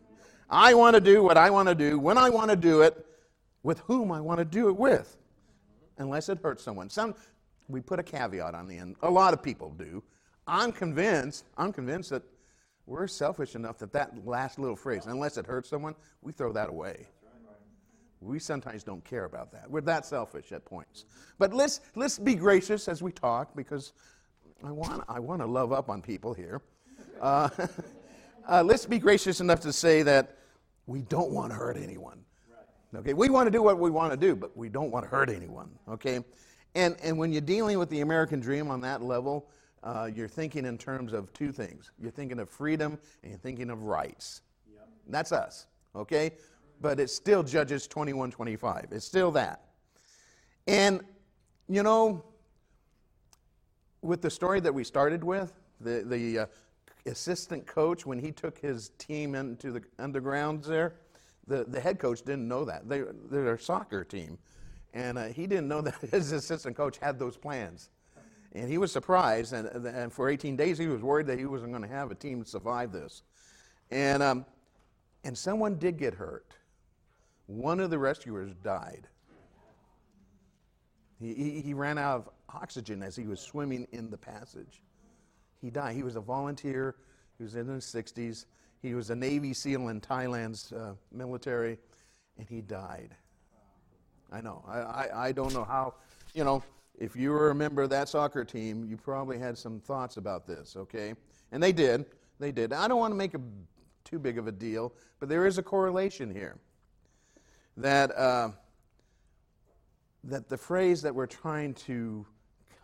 I 0.49 0.75
want 0.75 0.95
to 0.95 1.00
do 1.00 1.23
what 1.23 1.37
I 1.37 1.50
want 1.50 1.69
to 1.69 1.75
do 1.75 1.99
when 1.99 2.19
I 2.19 2.31
want 2.31 2.50
to 2.50 2.57
do 2.57 2.83
it 2.83 3.05
with 3.62 3.81
whom 3.81 4.12
I 4.12 4.21
want 4.21 4.38
to 4.38 4.45
do 4.45 4.69
it 4.69 4.76
with, 4.76 5.17
unless 5.99 6.29
it 6.29 6.38
hurts 6.43 6.62
someone. 6.62 6.88
Some, 6.88 7.15
we 7.69 7.81
put 7.81 7.99
a 7.99 8.03
caveat 8.03 8.55
on 8.55 8.69
the 8.69 8.79
end. 8.79 8.97
A 9.03 9.11
lot 9.11 9.35
of 9.35 9.43
people 9.43 9.71
do. 9.71 10.03
I'm 10.47 10.71
convinced, 10.71 11.45
I'm 11.57 11.73
convinced 11.73 12.11
that 12.11 12.23
we're 12.87 13.09
selfish 13.09 13.57
enough 13.57 13.79
that 13.79 13.93
that 13.93 14.25
last 14.25 14.61
little 14.61 14.76
phrase, 14.76 15.07
unless 15.07 15.37
it 15.37 15.47
hurts 15.47 15.69
someone, 15.69 15.97
we 16.23 16.33
throw 16.33 16.53
that 16.53 16.69
away. 16.69 17.09
We 18.21 18.38
sometimes 18.38 18.83
don't 18.83 19.05
care 19.05 19.25
about 19.25 19.53
that. 19.53 19.71
We're 19.71 19.83
that 19.83 20.07
selfish 20.07 20.53
at 20.53 20.65
points. 20.65 21.05
But 21.38 21.53
let's, 21.53 21.81
let's 21.97 22.19
be 22.19 22.35
gracious 22.35 22.88
as 22.88 23.03
we 23.03 23.12
talk 23.12 23.55
because 23.55 23.93
I 24.65 24.71
want, 24.71 25.05
I 25.09 25.19
want 25.19 25.43
to 25.43 25.47
love 25.47 25.73
up 25.73 25.91
on 25.91 26.00
people 26.00 26.33
here. 26.33 26.62
Uh, 27.20 27.49
uh, 28.49 28.62
let's 28.62 28.87
be 28.87 28.99
gracious 28.99 29.40
enough 29.40 29.61
to 29.61 29.73
say 29.73 30.02
that 30.02 30.37
we 30.87 31.02
don't 31.02 31.30
want 31.30 31.50
to 31.50 31.56
hurt 31.56 31.76
anyone. 31.76 32.20
Okay, 32.94 33.14
we 33.14 33.28
want 33.28 33.46
to 33.46 33.50
do 33.50 33.62
what 33.62 33.78
we 33.78 33.90
want 33.90 34.12
to 34.12 34.16
do, 34.16 34.35
but 34.35 34.56
we 34.56 34.68
don't 34.68 34.90
want 34.90 35.04
to 35.04 35.11
hurt 35.11 35.28
anyone. 35.28 35.68
Okay, 35.88 36.25
and 36.75 36.96
and 37.02 37.18
when 37.18 37.32
you're 37.32 37.40
dealing 37.40 37.78
with 37.78 37.90
the 37.90 38.00
American 38.00 38.40
dream 38.40 38.70
on 38.70 38.80
that 38.82 39.02
level, 39.02 39.50
uh, 39.82 40.08
you're 40.12 40.28
thinking 40.28 40.64
in 40.64 40.78
terms 40.78 41.12
of 41.12 41.32
two 41.32 41.52
things. 41.52 41.90
You're 42.00 42.11
thinking 42.11 42.38
of 42.38 42.49
freedom 42.49 42.99
and 43.23 43.32
you're 43.32 43.38
thinking 43.38 43.70
of 43.70 43.82
rights. 43.82 44.40
Yep. 44.73 44.88
That's 45.08 45.32
us. 45.32 45.66
Okay, 45.94 46.32
but 46.80 47.00
it 47.00 47.11
still 47.11 47.42
Judges 47.42 47.87
21 47.87 48.30
25. 48.30 48.88
It's 48.92 49.04
still 49.04 49.30
that. 49.32 49.62
And, 50.66 51.00
you 51.68 51.82
know, 51.82 52.25
with 54.02 54.20
the 54.20 54.30
story 54.30 54.61
that 54.61 54.73
we 54.73 54.85
started 54.85 55.23
with, 55.23 55.52
the, 55.80 56.02
the 56.06 56.38
uh, 56.40 56.46
assistant 57.06 57.66
coach, 57.66 58.06
when 58.06 58.18
he 58.18 58.32
took 58.32 58.58
his 58.58 58.90
team 58.98 59.34
into 59.34 59.72
the 59.72 59.80
undergrounds 59.98 60.66
there, 60.66 60.94
the, 61.46 61.64
the 61.64 61.80
head 61.80 61.98
coach 61.98 62.22
didn't 62.22 62.48
know 62.48 62.64
that. 62.64 62.88
They, 62.88 63.02
they're 63.30 63.54
a 63.54 63.58
soccer 63.58 64.04
team. 64.04 64.38
And 64.94 65.18
uh, 65.18 65.26
he 65.26 65.46
didn't 65.46 65.68
know 65.68 65.80
that 65.82 65.94
his 66.10 66.32
assistant 66.32 66.76
coach 66.76 66.98
had 66.98 67.18
those 67.18 67.36
plans. 67.36 67.90
And 68.52 68.70
he 68.70 68.78
was 68.78 68.90
surprised. 68.90 69.52
And, 69.52 69.68
and 69.86 70.12
for 70.12 70.28
18 70.28 70.56
days, 70.56 70.78
he 70.78 70.86
was 70.86 71.02
worried 71.02 71.26
that 71.26 71.38
he 71.38 71.46
wasn't 71.46 71.72
going 71.72 71.82
to 71.82 71.88
have 71.88 72.10
a 72.10 72.14
team 72.14 72.44
survive 72.44 72.92
this. 72.92 73.22
And, 73.90 74.22
um, 74.22 74.46
and 75.25 75.36
someone 75.36 75.76
did 75.78 75.98
get 75.98 76.14
hurt. 76.14 76.54
One 77.46 77.80
of 77.80 77.90
the 77.90 77.98
rescuers 77.98 78.52
died. 78.64 79.06
He, 81.20 81.34
he, 81.34 81.60
he, 81.62 81.75
ran 81.75 81.96
out 81.96 82.16
of 82.16 82.30
oxygen 82.50 83.02
as 83.02 83.16
he 83.16 83.26
was 83.26 83.40
swimming 83.40 83.86
in 83.92 84.10
the 84.10 84.18
passage. 84.18 84.82
He 85.66 85.70
died. 85.70 85.96
He 85.96 86.04
was 86.04 86.14
a 86.14 86.20
volunteer. 86.20 86.94
He 87.38 87.42
was 87.42 87.56
in 87.56 87.66
his 87.66 87.85
60s. 87.87 88.46
He 88.82 88.94
was 88.94 89.11
a 89.11 89.16
Navy 89.16 89.52
SEAL 89.52 89.88
in 89.88 90.00
Thailand's 90.00 90.73
uh, 90.73 90.94
military, 91.11 91.76
and 92.38 92.49
he 92.49 92.61
died. 92.61 93.16
I 94.30 94.40
know. 94.40 94.64
I, 94.68 94.78
I, 94.78 95.26
I 95.26 95.32
don't 95.32 95.52
know 95.52 95.64
how, 95.64 95.94
you 96.35 96.44
know, 96.44 96.62
if 96.96 97.16
you 97.16 97.32
were 97.32 97.50
a 97.50 97.54
member 97.54 97.82
of 97.82 97.90
that 97.90 98.08
soccer 98.08 98.44
team, 98.44 98.87
you 98.88 98.96
probably 98.96 99.40
had 99.40 99.58
some 99.58 99.80
thoughts 99.80 100.18
about 100.18 100.46
this, 100.46 100.76
okay? 100.76 101.14
And 101.50 101.61
they 101.61 101.73
did. 101.73 102.06
They 102.38 102.52
did. 102.52 102.73
I 102.73 102.87
don't 102.87 103.00
want 103.00 103.11
to 103.11 103.16
make 103.16 103.35
a, 103.35 103.40
too 104.04 104.20
big 104.20 104.38
of 104.38 104.46
a 104.46 104.52
deal, 104.52 104.92
but 105.18 105.28
there 105.28 105.46
is 105.46 105.58
a 105.58 105.64
correlation 105.64 106.32
here 106.32 106.61
that, 107.76 108.16
uh, 108.16 108.50
that 110.23 110.49
the 110.49 110.58
phrase 110.58 111.02
that 111.02 111.12
we're 111.12 111.26
trying 111.26 111.75
to 111.75 112.25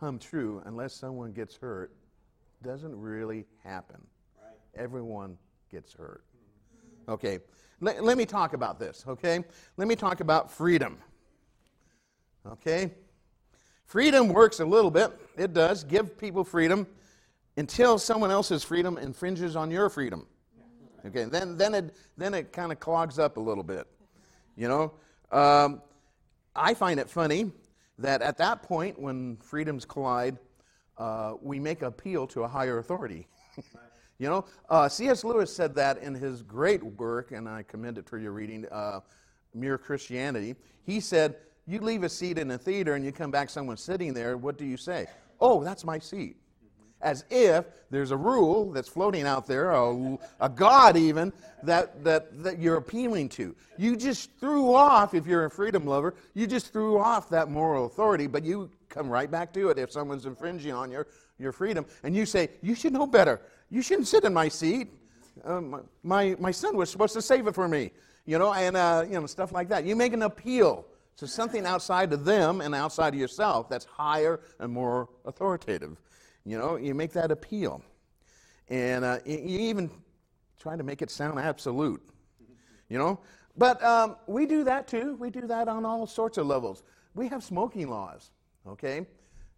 come 0.00 0.18
true, 0.18 0.60
unless 0.64 0.94
someone 0.94 1.30
gets 1.30 1.54
hurt, 1.54 1.92
doesn't 2.62 2.99
really 2.99 3.47
happen. 3.62 4.00
Right. 4.40 4.83
Everyone 4.83 5.37
gets 5.71 5.92
hurt. 5.92 6.25
Okay, 7.09 7.40
let, 7.81 8.04
let 8.04 8.16
me 8.16 8.25
talk 8.25 8.54
about 8.54 8.78
this, 8.78 9.04
okay? 9.09 9.45
Let 9.76 9.88
me 9.88 9.97
talk 9.97 10.21
about 10.21 10.50
freedom. 10.50 10.99
Okay? 12.47 12.92
Freedom 13.87 14.28
works 14.28 14.61
a 14.61 14.64
little 14.64 14.90
bit. 14.90 15.12
It 15.37 15.52
does 15.52 15.85
give 15.85 16.16
people 16.16 16.45
freedom 16.45 16.87
until 17.57 17.99
someone 17.99 18.31
else's 18.31 18.62
freedom 18.62 18.97
infringes 18.99 19.57
on 19.57 19.71
your 19.71 19.90
freedom. 19.90 20.26
Okay, 21.04 21.25
then, 21.25 21.57
then 21.57 21.75
it, 21.75 21.97
then 22.16 22.33
it 22.33 22.52
kind 22.52 22.71
of 22.71 22.78
clogs 22.78 23.19
up 23.19 23.37
a 23.37 23.40
little 23.40 23.64
bit. 23.64 23.87
You 24.57 24.69
know, 24.69 24.92
um, 25.37 25.83
I 26.54 26.75
find 26.75 27.00
it 27.00 27.11
funny 27.11 27.50
that 27.99 28.23
at 28.23 28.37
that 28.38 28.62
point, 28.62 28.99
when 29.00 29.37
freedoms 29.38 29.85
collide, 29.85 30.38
uh, 31.02 31.35
we 31.42 31.59
make 31.59 31.82
appeal 31.82 32.28
to 32.28 32.44
a 32.44 32.49
higher 32.49 32.78
authority. 32.78 33.26
you 34.18 34.28
know, 34.28 34.44
uh, 34.71 34.88
C.S. 34.88 35.25
Lewis 35.25 35.54
said 35.54 35.75
that 35.75 35.99
in 35.99 36.14
his 36.14 36.42
great 36.42 36.80
work, 36.82 37.32
and 37.32 37.49
I 37.49 37.64
commend 37.64 37.99
it 37.99 38.09
for 38.09 38.18
your 38.18 38.30
reading, 38.30 38.66
uh, 38.71 39.00
Mere 39.52 39.78
Christianity. 39.78 40.54
He 40.85 41.00
said, 41.00 41.37
You 41.66 41.80
leave 41.80 42.04
a 42.04 42.09
seat 42.09 42.38
in 42.38 42.52
a 42.52 42.59
theater 42.59 42.94
and 42.94 43.04
you 43.04 43.11
come 43.11 43.32
back, 43.32 43.50
someone's 43.50 43.82
sitting 43.82 44.14
there, 44.14 44.37
what 44.37 44.56
do 44.56 44.64
you 44.64 44.76
say? 44.76 45.06
Oh, 45.40 45.64
that's 45.64 45.85
my 45.85 45.99
seat 45.99 46.37
as 47.02 47.25
if 47.30 47.66
there's 47.90 48.11
a 48.11 48.16
rule 48.16 48.73
that's 48.73 48.88
floating 48.88 49.26
out 49.26 49.47
there, 49.47 49.73
a, 49.73 50.18
a 50.40 50.49
God 50.49 50.97
even, 50.97 51.32
that, 51.62 52.02
that, 52.04 52.42
that 52.42 52.59
you're 52.59 52.76
appealing 52.76 53.28
to. 53.30 53.54
You 53.76 53.97
just 53.97 54.30
threw 54.40 54.75
off, 54.75 55.14
if 55.14 55.26
you're 55.26 55.44
a 55.44 55.50
freedom 55.50 55.87
lover, 55.87 56.14
you 56.35 56.47
just 56.47 56.73
threw 56.73 56.99
off 56.99 57.28
that 57.30 57.50
moral 57.50 57.87
authority, 57.87 58.26
but 58.26 58.44
you 58.44 58.71
come 58.88 59.09
right 59.09 59.30
back 59.30 59.52
to 59.54 59.68
it 59.68 59.78
if 59.78 59.92
someone's 59.92 60.26
infringing 60.26 60.73
on 60.73 60.90
your, 60.90 61.06
your 61.38 61.52
freedom. 61.52 61.85
And 62.02 62.14
you 62.14 62.25
say, 62.25 62.50
You 62.62 62.75
should 62.75 62.92
know 62.92 63.06
better. 63.06 63.40
You 63.71 63.82
shouldn't 63.82 64.09
sit 64.09 64.25
in 64.25 64.32
my 64.32 64.49
seat. 64.49 64.88
Um, 65.44 65.82
my, 66.02 66.37
my 66.38 66.50
son 66.50 66.76
was 66.76 66.90
supposed 66.90 67.14
to 67.14 67.23
save 67.23 67.47
it 67.47 67.54
for 67.54 67.68
me, 67.68 67.90
you 68.26 68.38
know, 68.38 68.52
and 68.52 68.76
uh, 68.76 69.04
you 69.06 69.18
know, 69.18 69.26
stuff 69.26 69.52
like 69.52 69.68
that. 69.68 69.85
You 69.85 69.97
make 69.97 70.12
an 70.12 70.23
appeal 70.23 70.85
to 71.16 71.26
something 71.26 71.66
outside 71.66 72.12
of 72.12 72.25
them 72.25 72.61
and 72.61 72.75
outside 72.75 73.14
of 73.14 73.21
yourself 73.21 73.68
that's 73.68 73.85
higher 73.85 74.40
and 74.59 74.73
more 74.73 75.09
authoritative. 75.25 75.97
You 76.44 76.58
know, 76.58 76.76
you 76.76 76.94
make 76.94 77.12
that 77.12 77.30
appeal. 77.30 77.82
And 78.68 79.04
uh, 79.04 79.18
you 79.25 79.58
even 79.61 79.90
try 80.58 80.76
to 80.76 80.82
make 80.82 81.02
it 81.02 81.11
sound 81.11 81.38
absolute. 81.38 82.02
You 82.88 82.99
know? 82.99 83.20
But 83.56 83.82
um, 83.82 84.16
we 84.26 84.46
do 84.46 84.64
that 84.64 84.88
too. 84.88 85.16
We 85.18 85.30
do 85.30 85.46
that 85.46 85.68
on 85.68 85.84
all 85.84 86.06
sorts 86.06 86.38
of 86.38 86.46
levels. 86.46 86.82
We 87.14 87.28
have 87.28 87.42
smoking 87.42 87.88
laws, 87.88 88.30
okay? 88.66 89.06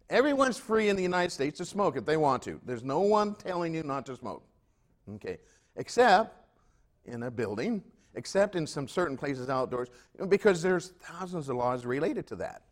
Everyone's 0.09 0.57
free 0.57 0.89
in 0.89 0.95
the 0.95 1.03
United 1.03 1.31
States 1.31 1.57
to 1.59 1.65
smoke 1.65 1.95
if 1.95 2.05
they 2.05 2.17
want 2.17 2.43
to. 2.43 2.59
There's 2.65 2.83
no 2.83 2.99
one 2.99 3.35
telling 3.35 3.73
you 3.73 3.83
not 3.83 4.05
to 4.07 4.15
smoke, 4.17 4.43
okay? 5.15 5.37
Except 5.77 6.45
in 7.05 7.23
a 7.23 7.31
building, 7.31 7.81
except 8.15 8.55
in 8.55 8.67
some 8.67 8.87
certain 8.87 9.15
places 9.15 9.49
outdoors, 9.49 9.89
because 10.27 10.61
there's 10.61 10.89
thousands 11.01 11.47
of 11.47 11.55
laws 11.55 11.85
related 11.85 12.27
to 12.27 12.35
that. 12.37 12.63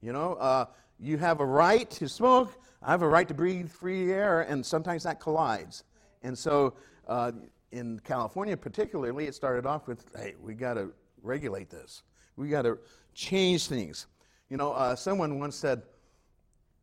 You 0.00 0.12
know, 0.12 0.34
uh, 0.34 0.66
you 1.00 1.18
have 1.18 1.40
a 1.40 1.46
right 1.46 1.90
to 1.90 2.08
smoke, 2.08 2.52
I 2.86 2.90
have 2.90 3.02
a 3.02 3.08
right 3.08 3.26
to 3.28 3.34
breathe 3.34 3.70
free 3.70 4.12
air, 4.12 4.42
and 4.42 4.64
sometimes 4.64 5.04
that 5.04 5.18
collides. 5.18 5.84
And 6.22 6.36
so 6.36 6.74
uh, 7.08 7.32
in 7.72 7.98
California, 8.00 8.56
particularly, 8.56 9.26
it 9.26 9.34
started 9.34 9.64
off 9.64 9.88
with 9.88 10.04
hey, 10.14 10.34
we 10.40 10.52
got 10.52 10.74
to 10.74 10.92
regulate 11.22 11.70
this, 11.70 12.02
we 12.36 12.50
got 12.50 12.62
to 12.62 12.78
change 13.14 13.68
things. 13.68 14.06
You 14.50 14.58
know, 14.58 14.72
uh, 14.72 14.94
someone 14.94 15.38
once 15.38 15.56
said, 15.56 15.82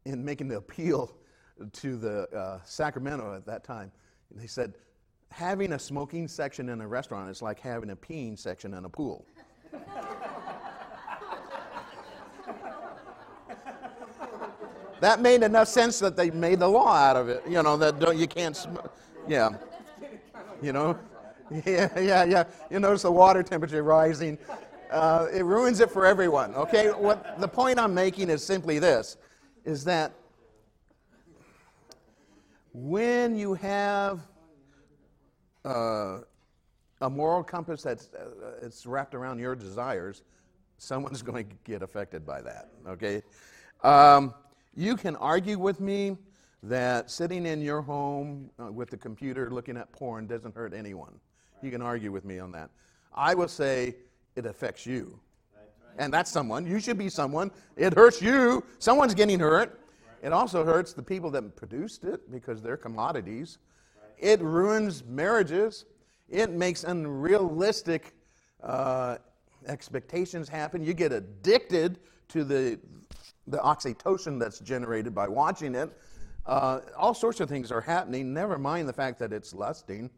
in 0.06 0.26
making 0.26 0.48
the 0.48 0.58
appeal 0.58 1.16
to 1.74 1.96
the 1.96 2.28
uh, 2.36 2.60
Sacramento 2.66 3.36
at 3.36 3.46
that 3.46 3.64
time, 3.64 3.92
they 4.32 4.48
said, 4.48 4.74
having 5.30 5.74
a 5.74 5.80
smoking 5.80 6.28
section 6.28 6.70
in 6.70 6.82
a 6.82 6.88
restaurant 6.88 7.30
is 7.30 7.44
like 7.44 7.60
having 7.60 7.92
a 7.92 7.96
peeing 7.96 8.38
section 8.38 8.74
in 8.74 8.86
a 8.86 8.90
pool. 8.90 9.26
that 15.02 15.20
made 15.20 15.44
enough 15.44 15.68
sense 15.68 16.00
that 16.00 16.16
they 16.16 16.32
made 16.32 16.60
the 16.60 16.68
law 16.68 16.96
out 16.96 17.18
of 17.18 17.28
it. 17.28 17.44
You 17.50 17.62
know, 17.62 17.76
that 17.78 18.00
don't, 18.00 18.18
you 18.18 18.28
can't, 18.28 18.56
sm- 18.56 18.78
yeah. 19.28 19.50
You 20.62 20.74
know, 20.74 20.98
yeah, 21.66 22.00
yeah, 22.00 22.24
yeah. 22.24 22.44
You 22.70 22.80
notice 22.80 23.02
the 23.02 23.12
water 23.12 23.44
temperature 23.44 23.84
rising. 23.84 24.38
Uh, 24.92 25.28
it 25.34 25.44
ruins 25.44 25.80
it 25.80 25.90
for 25.90 26.06
everyone. 26.06 26.54
Okay, 26.54 26.90
what 26.90 27.40
the 27.42 27.48
point 27.48 27.80
I'm 27.80 27.94
making 27.94 28.30
is 28.30 28.44
simply 28.44 28.78
this: 28.78 29.18
is 29.66 29.84
that 29.86 30.14
when 32.74 33.36
you 33.36 33.56
have 33.56 34.22
uh, 35.66 36.20
a 37.02 37.10
moral 37.10 37.44
compass 37.44 37.82
that's 37.82 38.10
uh, 38.14 38.54
it's 38.62 38.86
wrapped 38.86 39.16
around 39.16 39.40
your 39.40 39.56
desires, 39.56 40.22
someone's 40.78 41.22
going 41.24 41.48
to 41.48 41.56
get 41.64 41.82
affected 41.82 42.24
by 42.24 42.42
that. 42.42 42.70
Okay, 42.88 43.24
um, 43.84 44.34
you 44.76 44.96
can 44.96 45.16
argue 45.18 45.60
with 45.60 45.80
me 45.80 46.18
that 46.64 47.10
sitting 47.10 47.46
in 47.46 47.62
your 47.62 47.82
home 47.82 48.50
uh, 48.60 48.72
with 48.72 48.90
the 48.90 48.98
computer 48.98 49.50
looking 49.50 49.78
at 49.78 49.92
porn 49.92 50.28
doesn't 50.28 50.56
hurt 50.56 50.74
anyone. 50.74 51.20
You 51.62 51.72
can 51.72 51.82
argue 51.82 52.12
with 52.12 52.26
me 52.26 52.40
on 52.40 52.52
that. 52.52 52.70
I 53.14 53.34
will 53.34 53.48
say 53.48 53.96
it 54.36 54.46
affects 54.46 54.86
you. 54.86 55.20
And 55.98 56.14
that's 56.14 56.32
someone. 56.32 56.66
You 56.66 56.80
should 56.80 56.98
be 56.98 57.10
someone. 57.10 57.52
It 57.76 57.94
hurts 57.94 58.22
you. 58.22 58.64
Someone's 58.80 59.14
getting 59.14 59.40
hurt. 59.40 59.82
It 60.24 60.32
also 60.32 60.64
hurts 60.64 60.94
the 60.94 61.04
people 61.04 61.30
that 61.32 61.56
produced 61.56 62.04
it 62.04 62.32
because 62.32 62.62
they're 62.62 62.78
commodities. 62.78 63.58
It 64.18 64.40
ruins 64.42 65.04
marriages. 65.04 65.86
It 66.30 66.52
makes 66.52 66.84
unrealistic 66.84 68.14
uh, 68.64 69.18
expectations 69.68 70.48
happen. 70.48 70.84
You 70.84 70.94
get 70.94 71.12
addicted 71.12 72.00
to 72.30 72.44
the, 72.44 72.80
the 73.48 73.58
oxytocin 73.58 74.40
that's 74.40 74.60
generated 74.60 75.14
by 75.14 75.28
watching 75.28 75.76
it. 75.76 75.92
Uh, 76.46 76.80
all 76.98 77.14
sorts 77.14 77.40
of 77.40 77.50
things 77.50 77.72
are 77.72 77.82
happening, 77.82 78.34
never 78.34 78.58
mind 78.58 78.88
the 78.88 78.94
fact 78.94 79.20
that 79.20 79.32
it's 79.32 79.54
lusting, 79.54 80.10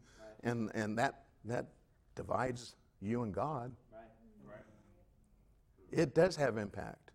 and, 0.42 0.70
and 0.74 0.96
that, 0.98 1.24
that 1.44 1.66
divides 2.14 2.76
you 3.00 3.22
and 3.22 3.34
God. 3.34 3.72
It 5.90 6.14
does 6.14 6.34
have 6.36 6.56
impact. 6.56 7.12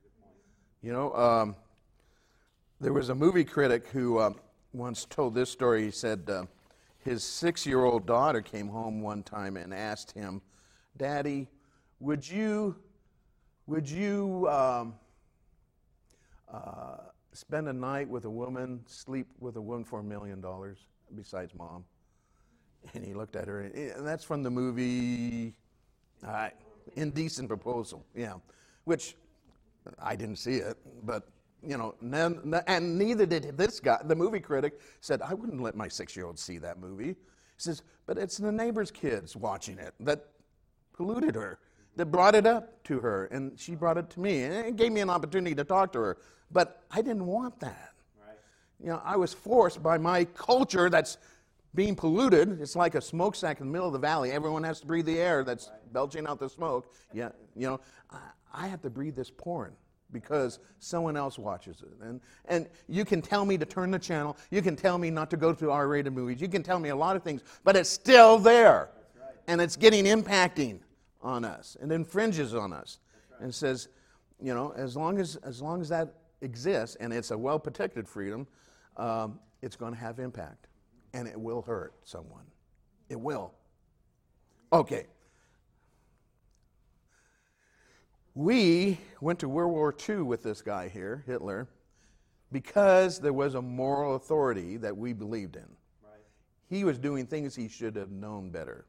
You 0.82 0.94
know, 0.94 1.14
um, 1.14 1.56
there 2.80 2.94
was 2.94 3.10
a 3.10 3.16
movie 3.16 3.44
critic 3.44 3.88
who 3.90 4.20
uh, 4.20 4.32
once 4.72 5.06
told 5.10 5.36
this 5.36 5.50
story. 5.50 5.84
He 5.84 5.92
said 5.92 6.30
uh, 6.30 6.46
his 7.00 7.24
six 7.24 7.66
year 7.66 7.84
old 7.84 8.06
daughter 8.06 8.42
came 8.42 8.70
home 8.70 9.02
one 9.02 9.24
time 9.24 9.58
and 9.58 9.74
asked 9.74 10.12
him, 10.12 10.42
Daddy, 10.96 11.48
would 12.00 12.28
you, 12.28 12.76
would 13.68 13.90
you 13.90 14.48
um, 14.50 14.94
uh, 16.54 16.98
spend 17.34 17.68
a 17.68 17.74
night 17.74 18.08
with 18.10 18.26
a 18.26 18.30
woman, 18.30 18.82
sleep 18.86 19.28
with 19.40 19.56
a 19.56 19.62
woman 19.62 19.84
for 19.84 20.00
a 20.00 20.04
million 20.04 20.42
dollars 20.42 20.78
besides 21.16 21.54
mom? 21.56 21.84
And 22.94 23.06
he 23.06 23.14
looked 23.14 23.36
at 23.36 23.48
her, 23.48 23.62
and 23.62 24.08
that's 24.08 24.24
from 24.24 24.42
the 24.42 24.50
movie 24.50 25.54
uh, 26.26 26.50
Indecent 26.96 27.50
Proposal, 27.50 28.06
yeah, 28.16 28.36
which 28.86 29.16
I 30.02 30.16
didn't 30.16 30.38
see 30.38 30.56
it, 30.56 30.78
but 31.04 31.28
you 31.62 31.78
know, 31.78 31.94
and 32.68 32.98
neither 32.98 33.26
did 33.26 33.58
this 33.58 33.80
guy. 33.80 34.00
The 34.06 34.16
movie 34.16 34.40
critic 34.40 34.80
said, 35.02 35.22
I 35.22 35.34
wouldn't 35.34 35.62
let 35.62 35.76
my 35.76 35.90
six 35.90 36.16
year 36.16 36.26
old 36.26 36.40
see 36.40 36.58
that 36.60 36.80
movie. 36.80 37.10
He 37.10 37.16
says, 37.58 37.84
but 38.06 38.18
it's 38.18 38.38
the 38.38 38.52
neighbor's 38.52 38.92
kids 38.92 39.36
watching 39.36 39.78
it 39.78 39.94
that 40.00 40.28
polluted 40.94 41.36
her, 41.36 41.60
that 41.96 42.08
brought 42.08 42.36
it 42.36 42.46
up 42.46 42.84
to 42.86 43.00
her, 43.00 43.26
and 43.26 43.60
she 43.60 43.76
brought 43.76 43.98
it 43.98 44.10
to 44.12 44.20
me. 44.20 44.44
And 44.44 44.54
it 44.54 44.76
gave 44.76 44.92
me 44.92 45.02
an 45.02 45.10
opportunity 45.10 45.56
to 45.56 45.64
talk 45.64 45.92
to 45.94 46.00
her. 46.00 46.18
But 46.52 46.84
I 46.92 47.02
didn't 47.02 47.26
want 47.26 47.60
that. 47.60 47.94
Right. 48.20 48.38
You 48.80 48.88
know, 48.88 49.02
I 49.04 49.16
was 49.18 49.34
forced 49.34 49.84
by 49.84 49.98
my 49.98 50.26
culture 50.26 50.90
that's 50.90 51.18
being 51.76 51.96
polluted. 51.96 52.60
It's 52.62 52.76
like 52.76 52.96
a 52.96 53.02
smokestack 53.02 53.60
in 53.60 53.68
the 53.68 53.72
middle 53.72 53.88
of 53.88 53.94
the 53.94 54.00
valley. 54.00 54.32
Everyone 54.32 54.64
has 54.64 54.80
to 54.82 54.88
breathe 54.88 55.06
the 55.06 55.20
air 55.20 55.44
that's 55.44 55.68
right. 55.68 55.94
belching 55.94 56.26
out 56.26 56.40
the 56.40 56.50
smoke. 56.50 56.94
Yeah, 57.14 57.30
you 57.56 57.68
know, 57.68 57.80
I, 58.10 58.18
I 58.54 58.68
have 58.68 58.82
to 58.82 58.90
breathe 58.90 59.16
this 59.16 59.30
porn 59.30 59.74
because 60.12 60.60
someone 60.80 61.16
else 61.16 61.38
watches 61.38 61.82
it. 61.82 62.04
And, 62.04 62.20
and 62.46 62.68
you 62.88 63.06
can 63.06 63.22
tell 63.22 63.46
me 63.46 63.58
to 63.58 63.66
turn 63.66 63.92
the 63.92 64.00
channel. 64.00 64.38
You 64.50 64.62
can 64.62 64.76
tell 64.76 64.98
me 64.98 65.12
not 65.12 65.30
to 65.30 65.38
go 65.38 65.54
to 65.54 65.70
R 65.70 65.88
rated 65.88 66.14
movies. 66.14 66.42
You 66.42 66.48
can 66.48 66.64
tell 66.64 66.80
me 66.80 66.90
a 66.90 66.96
lot 66.96 67.16
of 67.16 67.24
things, 67.24 67.42
but 67.64 67.76
it's 67.76 67.90
still 67.90 68.40
there. 68.40 68.90
Right. 69.16 69.36
And 69.48 69.62
it's 69.62 69.76
getting 69.76 70.06
impacting 70.06 70.80
on 71.22 71.46
us 71.46 71.78
and 71.82 71.92
infringes 71.92 72.54
on 72.54 72.74
us 72.74 73.00
right. 73.32 73.42
and 73.42 73.54
says, 73.54 73.90
you 74.42 74.54
know, 74.54 74.74
as 74.76 74.96
long 74.96 75.20
as, 75.20 75.36
as 75.38 75.62
long 75.62 75.82
as 75.82 75.90
that 75.90 76.14
exists 76.42 76.96
and 77.00 77.12
it's 77.12 77.32
a 77.32 77.38
well 77.38 77.60
protected 77.60 78.08
freedom, 78.08 78.48
um, 78.98 79.40
it's 79.62 79.76
going 79.76 79.94
to 79.94 80.00
have 80.00 80.20
impact 80.20 80.68
and 81.14 81.28
it 81.28 81.40
will 81.40 81.62
hurt 81.62 81.94
someone. 82.04 82.46
It 83.10 83.20
will. 83.20 83.54
Okay. 84.72 85.08
We 88.36 89.00
went 89.20 89.40
to 89.40 89.50
World 89.50 89.72
War 89.72 89.94
II 90.08 90.18
with 90.18 90.44
this 90.44 90.62
guy 90.62 90.88
here, 90.88 91.24
Hitler, 91.26 91.68
because 92.52 93.20
there 93.20 93.34
was 93.34 93.56
a 93.56 93.62
moral 93.62 94.16
authority 94.16 94.78
that 94.78 94.96
we 94.96 95.14
believed 95.14 95.56
in. 95.56 95.68
Right. 96.04 96.22
He 96.70 96.84
was 96.84 96.98
doing 96.98 97.26
things 97.26 97.56
he 97.56 97.68
should 97.68 97.96
have 97.96 98.12
known 98.12 98.52
better. 98.52 98.86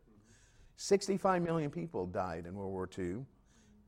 65 0.82 1.42
million 1.42 1.70
people 1.70 2.06
died 2.06 2.46
in 2.46 2.54
World 2.54 2.72
War 2.72 2.88
II 2.98 3.16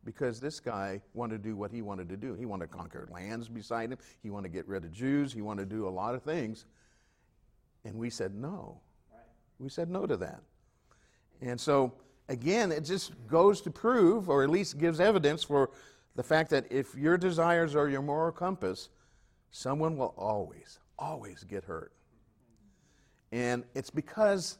because 0.04 0.38
this 0.38 0.60
guy 0.60 1.00
wanted 1.14 1.42
to 1.42 1.48
do 1.48 1.56
what 1.56 1.72
he 1.72 1.80
wanted 1.80 2.06
to 2.10 2.18
do. 2.18 2.34
He 2.34 2.44
wanted 2.44 2.70
to 2.70 2.76
conquer 2.76 3.08
lands 3.10 3.48
beside 3.48 3.90
him, 3.90 3.98
he 4.22 4.28
wanted 4.28 4.48
to 4.48 4.52
get 4.52 4.68
rid 4.68 4.84
of 4.84 4.92
Jews, 4.92 5.32
he 5.32 5.40
wanted 5.40 5.70
to 5.70 5.74
do 5.74 5.88
a 5.88 5.90
lot 5.90 6.14
of 6.14 6.22
things. 6.22 6.66
And 7.86 7.94
we 7.94 8.10
said 8.10 8.34
no. 8.34 8.78
We 9.58 9.70
said 9.70 9.88
no 9.88 10.04
to 10.04 10.18
that. 10.18 10.42
And 11.40 11.58
so 11.58 11.94
again, 12.28 12.70
it 12.70 12.84
just 12.84 13.12
goes 13.26 13.62
to 13.62 13.70
prove, 13.70 14.28
or 14.28 14.42
at 14.42 14.50
least 14.50 14.76
gives 14.76 15.00
evidence 15.00 15.42
for 15.42 15.70
the 16.14 16.22
fact 16.22 16.50
that 16.50 16.70
if 16.70 16.94
your 16.94 17.16
desires 17.16 17.74
are 17.74 17.88
your 17.88 18.02
moral 18.02 18.32
compass, 18.32 18.90
someone 19.50 19.96
will 19.96 20.14
always, 20.18 20.78
always 20.98 21.42
get 21.44 21.64
hurt. 21.64 21.92
And 23.32 23.64
it's 23.74 23.88
because 23.88 24.58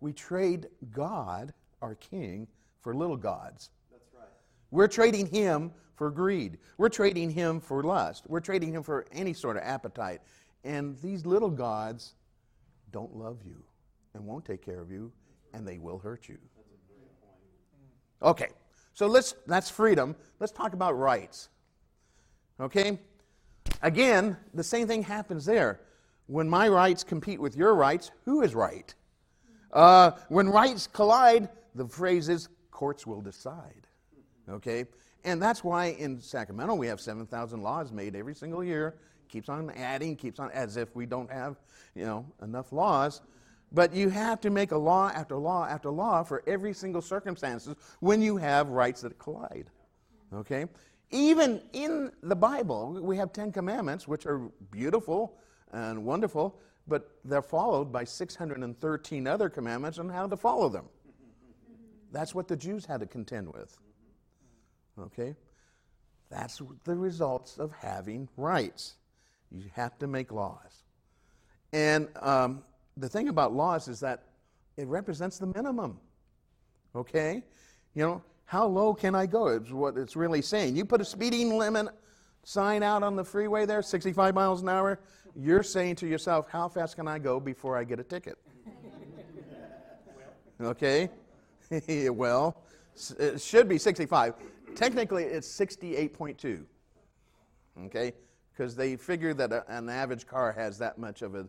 we 0.00 0.14
trade 0.14 0.68
God, 0.90 1.52
our 1.84 1.94
King, 1.96 2.48
for 2.80 2.94
little 2.94 3.16
gods. 3.16 3.70
That's 3.92 4.08
right. 4.14 4.28
We're 4.70 4.88
trading 4.88 5.26
Him 5.26 5.70
for 5.96 6.10
greed. 6.10 6.58
We're 6.78 6.88
trading 6.88 7.30
Him 7.30 7.60
for 7.60 7.82
lust. 7.82 8.24
We're 8.26 8.40
trading 8.40 8.72
Him 8.72 8.82
for 8.82 9.04
any 9.12 9.34
sort 9.34 9.56
of 9.56 9.62
appetite. 9.62 10.22
And 10.64 10.98
these 11.02 11.26
little 11.26 11.50
gods 11.50 12.14
don't 12.90 13.14
love 13.14 13.38
you 13.44 13.62
and 14.14 14.24
won't 14.24 14.44
take 14.44 14.64
care 14.64 14.80
of 14.80 14.90
you, 14.90 15.12
and 15.52 15.68
they 15.68 15.78
will 15.78 15.98
hurt 15.98 16.28
you. 16.28 16.38
Okay, 18.22 18.48
so 18.94 19.06
let's, 19.06 19.34
that's 19.46 19.68
freedom. 19.68 20.16
Let's 20.40 20.52
talk 20.52 20.72
about 20.72 20.98
rights. 20.98 21.50
Okay? 22.58 22.98
Again, 23.82 24.38
the 24.54 24.64
same 24.64 24.86
thing 24.86 25.02
happens 25.02 25.44
there. 25.44 25.80
When 26.26 26.48
my 26.48 26.68
rights 26.68 27.04
compete 27.04 27.40
with 27.40 27.54
your 27.56 27.74
rights, 27.74 28.10
who 28.24 28.40
is 28.42 28.54
right? 28.54 28.94
Uh, 29.70 30.12
when 30.28 30.48
rights 30.48 30.86
collide, 30.86 31.48
the 31.74 31.86
phrase 31.86 32.28
is 32.28 32.48
courts 32.70 33.06
will 33.06 33.20
decide. 33.20 33.86
Okay? 34.48 34.84
And 35.24 35.40
that's 35.40 35.64
why 35.64 35.86
in 35.86 36.20
Sacramento 36.20 36.74
we 36.74 36.86
have 36.86 37.00
7,000 37.00 37.62
laws 37.62 37.92
made 37.92 38.14
every 38.14 38.34
single 38.34 38.62
year. 38.62 38.96
Keeps 39.28 39.48
on 39.48 39.70
adding, 39.70 40.16
keeps 40.16 40.38
on, 40.38 40.50
as 40.52 40.76
if 40.76 40.94
we 40.94 41.06
don't 41.06 41.30
have, 41.30 41.56
you 41.94 42.04
know, 42.04 42.26
enough 42.42 42.72
laws. 42.72 43.22
But 43.72 43.94
you 43.94 44.08
have 44.10 44.40
to 44.42 44.50
make 44.50 44.70
a 44.70 44.76
law 44.76 45.10
after 45.12 45.36
law 45.36 45.66
after 45.66 45.90
law 45.90 46.22
for 46.22 46.42
every 46.46 46.74
single 46.74 47.02
circumstances 47.02 47.74
when 48.00 48.22
you 48.22 48.36
have 48.36 48.68
rights 48.68 49.00
that 49.00 49.18
collide. 49.18 49.70
Okay? 50.32 50.66
Even 51.10 51.60
in 51.72 52.12
the 52.22 52.36
Bible, 52.36 53.00
we 53.00 53.16
have 53.16 53.32
10 53.32 53.50
commandments, 53.52 54.06
which 54.06 54.26
are 54.26 54.50
beautiful 54.70 55.38
and 55.72 56.04
wonderful, 56.04 56.58
but 56.86 57.10
they're 57.24 57.42
followed 57.42 57.90
by 57.90 58.04
613 58.04 59.26
other 59.26 59.48
commandments 59.48 59.98
on 59.98 60.08
how 60.08 60.26
to 60.26 60.36
follow 60.36 60.68
them. 60.68 60.84
That's 62.14 62.32
what 62.32 62.46
the 62.46 62.56
Jews 62.56 62.86
had 62.86 63.00
to 63.00 63.06
contend 63.06 63.52
with. 63.52 63.76
Okay? 64.98 65.34
That's 66.30 66.62
the 66.84 66.94
results 66.94 67.58
of 67.58 67.72
having 67.72 68.28
rights. 68.36 68.94
You 69.50 69.64
have 69.74 69.98
to 69.98 70.06
make 70.06 70.30
laws. 70.30 70.84
And 71.72 72.08
um, 72.22 72.62
the 72.96 73.08
thing 73.08 73.28
about 73.28 73.52
laws 73.52 73.88
is 73.88 73.98
that 74.00 74.22
it 74.76 74.86
represents 74.86 75.38
the 75.38 75.46
minimum. 75.46 75.98
Okay? 76.94 77.42
You 77.94 78.02
know, 78.04 78.22
how 78.44 78.66
low 78.66 78.94
can 78.94 79.16
I 79.16 79.26
go? 79.26 79.48
It's 79.48 79.72
what 79.72 79.96
it's 79.96 80.14
really 80.14 80.40
saying. 80.40 80.76
You 80.76 80.84
put 80.84 81.00
a 81.00 81.04
speeding 81.04 81.58
limit 81.58 81.88
sign 82.44 82.84
out 82.84 83.02
on 83.02 83.16
the 83.16 83.24
freeway 83.24 83.66
there, 83.66 83.82
65 83.82 84.34
miles 84.34 84.62
an 84.62 84.68
hour, 84.68 85.00
you're 85.34 85.62
saying 85.64 85.96
to 85.96 86.06
yourself, 86.06 86.46
how 86.48 86.68
fast 86.68 86.94
can 86.94 87.08
I 87.08 87.18
go 87.18 87.40
before 87.40 87.76
I 87.76 87.82
get 87.82 87.98
a 87.98 88.04
ticket? 88.04 88.38
okay? 90.60 91.10
well, 92.12 92.62
it 93.18 93.40
should 93.40 93.68
be 93.68 93.78
65. 93.78 94.34
Technically, 94.74 95.24
it's 95.24 95.48
68.2. 95.48 96.64
Okay? 97.86 98.12
Because 98.52 98.76
they 98.76 98.96
figure 98.96 99.34
that 99.34 99.52
a, 99.52 99.64
an 99.68 99.88
average 99.88 100.26
car 100.26 100.52
has 100.52 100.78
that 100.78 100.98
much 100.98 101.22
of 101.22 101.34
a 101.34 101.46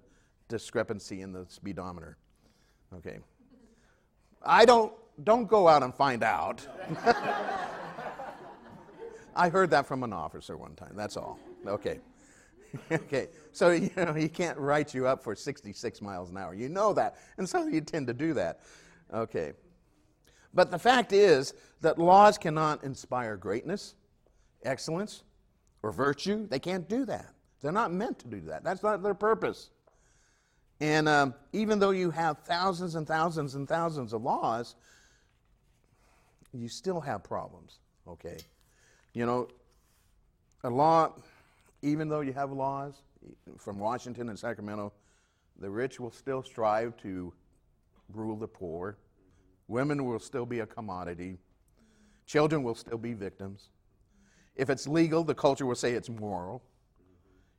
discrepancy 0.48 1.22
in 1.22 1.32
the 1.32 1.46
speedometer. 1.50 2.18
Okay. 2.96 3.20
I 4.44 4.66
don't, 4.66 4.94
don't 5.24 5.48
go 5.48 5.68
out 5.68 5.84
and 5.84 5.94
find 5.94 6.24
out. 6.24 6.68
I 9.36 9.50
heard 9.50 9.70
that 9.72 9.86
from 9.86 10.04
an 10.04 10.14
officer 10.14 10.56
one 10.56 10.76
time, 10.76 10.94
that's 10.96 11.18
all. 11.18 11.38
Okay. 11.68 12.00
okay, 12.92 13.30
so 13.52 13.72
you 13.72 13.90
know 13.96 14.14
he 14.14 14.28
can't 14.28 14.58
write 14.58 14.94
you 14.94 15.08
up 15.08 15.24
for 15.24 15.36
66 15.36 16.02
miles 16.02 16.30
an 16.30 16.38
hour. 16.38 16.54
You 16.54 16.70
know 16.70 16.94
that, 16.94 17.16
and 17.38 17.48
so 17.48 17.68
you 17.68 17.82
tend 17.82 18.08
to 18.08 18.14
do 18.14 18.34
that. 18.34 18.60
Okay, 19.14 19.54
but 20.56 20.72
the 20.72 20.80
fact 20.80 21.14
is 21.14 21.54
that 21.82 22.00
laws 22.00 22.38
cannot 22.38 22.84
inspire 22.84 23.38
greatness, 23.38 23.94
excellence, 24.64 25.24
or 25.84 25.92
virtue. 25.92 26.48
They 26.48 26.60
can't 26.60 26.90
do 26.90 27.06
that. 27.06 27.34
They're 27.62 27.72
not 27.72 27.94
meant 27.94 28.20
to 28.20 28.28
do 28.28 28.42
that. 28.42 28.64
That's 28.64 28.82
not 28.82 29.04
their 29.04 29.14
purpose. 29.14 29.70
And 30.80 31.08
um, 31.08 31.34
even 31.54 31.80
though 31.80 31.92
you 31.92 32.10
have 32.12 32.40
thousands 32.40 32.96
and 32.96 33.08
thousands 33.08 33.56
and 33.56 33.68
thousands 33.68 34.14
of 34.14 34.24
laws, 34.24 34.76
you 36.54 36.68
still 36.70 37.02
have 37.02 37.24
problems. 37.24 37.80
Okay, 38.08 38.38
you 39.14 39.26
know, 39.26 39.48
a 40.64 40.70
law 40.70 41.14
even 41.86 42.10
though 42.10 42.22
you 42.22 42.34
have 42.34 42.52
laws 42.52 42.96
from 43.58 43.78
Washington 43.78 44.30
and 44.30 44.40
Sacramento, 44.40 44.92
the 45.60 45.70
rich 45.70 46.00
will 46.00 46.12
still 46.12 46.42
strive 46.42 46.98
to 46.98 47.32
rule 48.12 48.36
the 48.36 48.48
poor. 48.48 48.98
Women 49.68 50.06
will 50.06 50.20
still 50.20 50.46
be 50.46 50.60
a 50.60 50.66
commodity. 50.66 51.38
Children 52.26 52.64
will 52.64 52.76
still 52.76 52.98
be 52.98 53.14
victims. 53.14 53.70
If 54.56 54.70
it's 54.70 54.88
legal, 54.88 55.24
the 55.24 55.36
culture 55.36 55.66
will 55.66 55.76
say 55.76 55.94
it's 55.94 56.10
moral. 56.10 56.64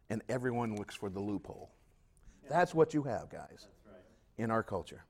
And 0.09 0.23
everyone 0.29 0.77
looks 0.77 0.95
for 0.95 1.11
the 1.11 1.21
loophole. 1.21 1.71
That's 2.49 2.75
what 2.75 2.95
you 2.95 3.03
have, 3.03 3.29
guys, 3.29 3.67
in 4.39 4.51
our 4.51 4.63
culture. 4.63 5.05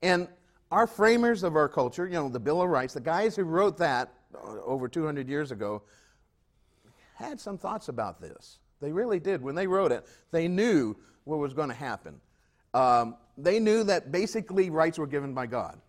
And 0.00 0.28
our 0.70 0.86
framers 0.86 1.42
of 1.42 1.54
our 1.56 1.68
culture, 1.68 2.06
you 2.06 2.14
know, 2.14 2.28
the 2.28 2.40
Bill 2.40 2.62
of 2.62 2.70
Rights, 2.70 2.94
the 2.94 3.00
guys 3.00 3.36
who 3.36 3.44
wrote 3.44 3.76
that 3.78 4.14
uh, 4.34 4.62
over 4.64 4.88
200 4.88 5.28
years 5.28 5.52
ago, 5.52 5.82
had 7.14 7.38
some 7.38 7.58
thoughts 7.58 7.88
about 7.88 8.20
this. 8.20 8.58
They 8.80 8.90
really 8.90 9.20
did. 9.20 9.42
When 9.42 9.54
they 9.54 9.66
wrote 9.66 9.92
it, 9.92 10.06
they 10.30 10.48
knew 10.48 10.96
what 11.24 11.38
was 11.38 11.52
going 11.52 11.68
to 11.68 11.74
happen. 11.74 12.20
Um, 12.74 13.16
they 13.36 13.58
knew 13.58 13.84
that 13.84 14.12
basically 14.12 14.70
rights 14.70 14.98
were 14.98 15.06
given 15.06 15.34
by 15.34 15.46
God. 15.46 15.80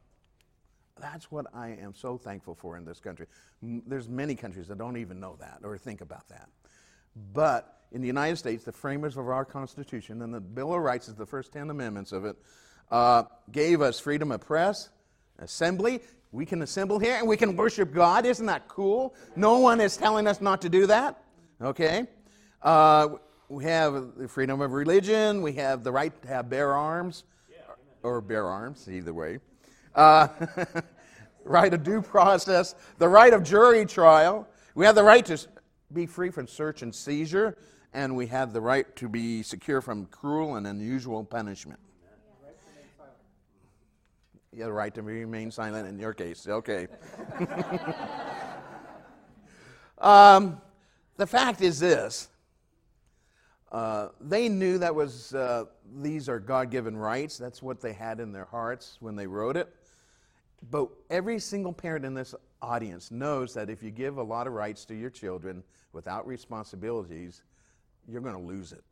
That's 0.99 1.31
what 1.31 1.47
I 1.53 1.69
am 1.69 1.93
so 1.93 2.17
thankful 2.17 2.55
for 2.55 2.77
in 2.77 2.85
this 2.85 2.99
country. 2.99 3.27
There's 3.61 4.07
many 4.07 4.35
countries 4.35 4.67
that 4.67 4.77
don't 4.77 4.97
even 4.97 5.19
know 5.19 5.35
that 5.39 5.59
or 5.63 5.77
think 5.77 6.01
about 6.01 6.27
that. 6.29 6.47
But 7.33 7.81
in 7.91 8.01
the 8.01 8.07
United 8.07 8.37
States, 8.37 8.63
the 8.63 8.71
framers 8.71 9.17
of 9.17 9.27
our 9.27 9.45
Constitution, 9.45 10.21
and 10.21 10.33
the 10.33 10.39
Bill 10.39 10.73
of 10.73 10.81
Rights 10.81 11.07
is 11.07 11.15
the 11.15 11.25
first 11.25 11.51
10 11.53 11.69
amendments 11.69 12.11
of 12.11 12.25
it, 12.25 12.37
uh, 12.91 13.23
gave 13.51 13.81
us 13.81 13.99
freedom 13.99 14.31
of 14.31 14.41
press, 14.41 14.89
assembly, 15.39 16.01
we 16.31 16.47
can 16.47 16.63
assemble 16.63 16.97
here 16.97 17.15
and 17.15 17.27
we 17.27 17.37
can 17.37 17.55
worship 17.55 17.93
God. 17.93 18.25
Isn't 18.25 18.47
that 18.47 18.67
cool? 18.67 19.13
No 19.35 19.59
one 19.59 19.79
is 19.79 19.95
telling 19.95 20.25
us 20.25 20.41
not 20.41 20.61
to 20.63 20.69
do 20.69 20.87
that. 20.87 21.23
Okay? 21.61 22.07
Uh, 22.61 23.09
we 23.53 23.65
have 23.65 24.17
the 24.17 24.27
freedom 24.27 24.61
of 24.61 24.71
religion. 24.71 25.43
We 25.43 25.53
have 25.53 25.83
the 25.83 25.91
right 25.91 26.19
to 26.23 26.27
have 26.27 26.49
bear 26.49 26.73
arms, 26.73 27.23
or 28.01 28.19
bear 28.19 28.47
arms, 28.47 28.89
either 28.89 29.13
way. 29.13 29.39
Uh, 29.93 30.27
right 31.43 31.71
of 31.71 31.83
due 31.83 32.01
process, 32.01 32.73
the 32.97 33.07
right 33.07 33.31
of 33.31 33.43
jury 33.43 33.85
trial. 33.85 34.47
We 34.73 34.85
have 34.85 34.95
the 34.95 35.03
right 35.03 35.23
to 35.27 35.37
be 35.93 36.07
free 36.07 36.31
from 36.31 36.47
search 36.47 36.81
and 36.81 36.93
seizure, 36.93 37.55
and 37.93 38.15
we 38.15 38.25
have 38.27 38.53
the 38.53 38.61
right 38.61 38.93
to 38.95 39.07
be 39.07 39.43
secure 39.43 39.81
from 39.81 40.07
cruel 40.07 40.55
and 40.55 40.65
unusual 40.65 41.23
punishment. 41.23 41.79
You 44.51 44.61
have 44.61 44.69
the 44.69 44.73
right 44.73 44.93
to 44.95 45.03
remain 45.03 45.51
silent 45.51 45.87
in 45.87 45.99
your 45.99 46.13
case. 46.13 46.47
Okay. 46.47 46.87
um, 49.99 50.59
the 51.17 51.27
fact 51.27 51.61
is 51.61 51.79
this 51.79 52.29
uh, 53.73 54.09
they 54.21 54.47
knew 54.47 54.77
that 54.77 54.93
was 54.93 55.33
uh, 55.33 55.65
these 56.01 56.29
are 56.29 56.39
god-given 56.39 56.95
rights 56.95 57.37
that's 57.37 57.61
what 57.61 57.81
they 57.81 57.93
had 57.93 58.19
in 58.19 58.31
their 58.31 58.45
hearts 58.45 58.97
when 58.99 59.15
they 59.15 59.27
wrote 59.27 59.57
it 59.57 59.73
but 60.69 60.89
every 61.09 61.39
single 61.39 61.73
parent 61.73 62.05
in 62.05 62.13
this 62.13 62.33
audience 62.61 63.11
knows 63.11 63.53
that 63.53 63.69
if 63.69 63.83
you 63.83 63.91
give 63.91 64.17
a 64.17 64.23
lot 64.23 64.47
of 64.47 64.53
rights 64.53 64.85
to 64.85 64.95
your 64.95 65.09
children 65.09 65.63
without 65.91 66.25
responsibilities 66.25 67.43
you're 68.07 68.21
going 68.21 68.35
to 68.35 68.41
lose 68.41 68.71
it 68.71 68.83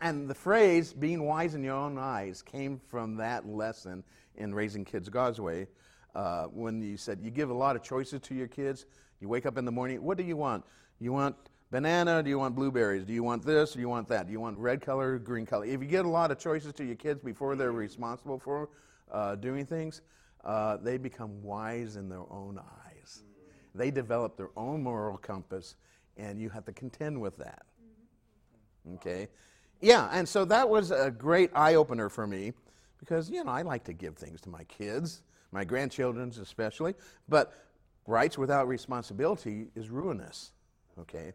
and 0.00 0.28
the 0.28 0.34
phrase, 0.34 0.92
being 0.92 1.24
wise 1.24 1.54
in 1.54 1.62
your 1.62 1.74
own 1.74 1.98
eyes, 1.98 2.42
came 2.42 2.80
from 2.88 3.16
that 3.16 3.46
lesson 3.46 4.04
in 4.36 4.54
Raising 4.54 4.84
Kids 4.84 5.08
God's 5.08 5.40
Way. 5.40 5.66
Uh, 6.14 6.44
when 6.44 6.80
you 6.80 6.96
said 6.96 7.18
you 7.20 7.30
give 7.30 7.50
a 7.50 7.54
lot 7.54 7.76
of 7.76 7.82
choices 7.82 8.20
to 8.22 8.34
your 8.34 8.46
kids, 8.46 8.86
you 9.20 9.28
wake 9.28 9.46
up 9.46 9.58
in 9.58 9.64
the 9.64 9.72
morning, 9.72 10.02
what 10.02 10.16
do 10.16 10.22
you 10.22 10.36
want? 10.36 10.64
You 11.00 11.12
want 11.12 11.36
banana? 11.70 12.22
Do 12.22 12.30
you 12.30 12.38
want 12.38 12.54
blueberries? 12.54 13.04
Do 13.04 13.12
you 13.12 13.22
want 13.22 13.44
this? 13.44 13.72
Do 13.72 13.80
you 13.80 13.88
want 13.88 14.08
that? 14.08 14.26
Do 14.26 14.32
you 14.32 14.40
want 14.40 14.58
red 14.58 14.80
color, 14.80 15.18
green 15.18 15.46
color? 15.46 15.64
If 15.64 15.80
you 15.80 15.88
get 15.88 16.04
a 16.04 16.08
lot 16.08 16.30
of 16.30 16.38
choices 16.38 16.72
to 16.74 16.84
your 16.84 16.96
kids 16.96 17.20
before 17.20 17.56
they're 17.56 17.72
responsible 17.72 18.38
for 18.38 18.68
uh, 19.10 19.36
doing 19.36 19.66
things, 19.66 20.02
uh, 20.44 20.76
they 20.76 20.98
become 20.98 21.42
wise 21.42 21.96
in 21.96 22.08
their 22.08 22.30
own 22.30 22.58
eyes. 22.58 23.24
They 23.74 23.90
develop 23.90 24.36
their 24.36 24.50
own 24.56 24.82
moral 24.82 25.16
compass, 25.16 25.76
and 26.16 26.40
you 26.40 26.48
have 26.50 26.64
to 26.66 26.72
contend 26.72 27.20
with 27.20 27.36
that. 27.38 27.64
Okay? 28.94 29.28
yeah, 29.80 30.08
and 30.12 30.28
so 30.28 30.44
that 30.46 30.68
was 30.68 30.90
a 30.90 31.10
great 31.10 31.50
eye 31.54 31.74
opener 31.74 32.08
for 32.08 32.26
me 32.26 32.52
because, 32.98 33.28
you 33.30 33.44
know, 33.44 33.50
I 33.50 33.62
like 33.62 33.84
to 33.84 33.92
give 33.92 34.16
things 34.16 34.40
to 34.42 34.48
my 34.48 34.64
kids, 34.64 35.22
my 35.52 35.64
grandchildren's 35.64 36.38
especially, 36.38 36.94
but 37.28 37.52
rights 38.06 38.38
without 38.38 38.66
responsibility 38.68 39.66
is 39.74 39.90
ruinous, 39.90 40.52
okay? 40.98 41.32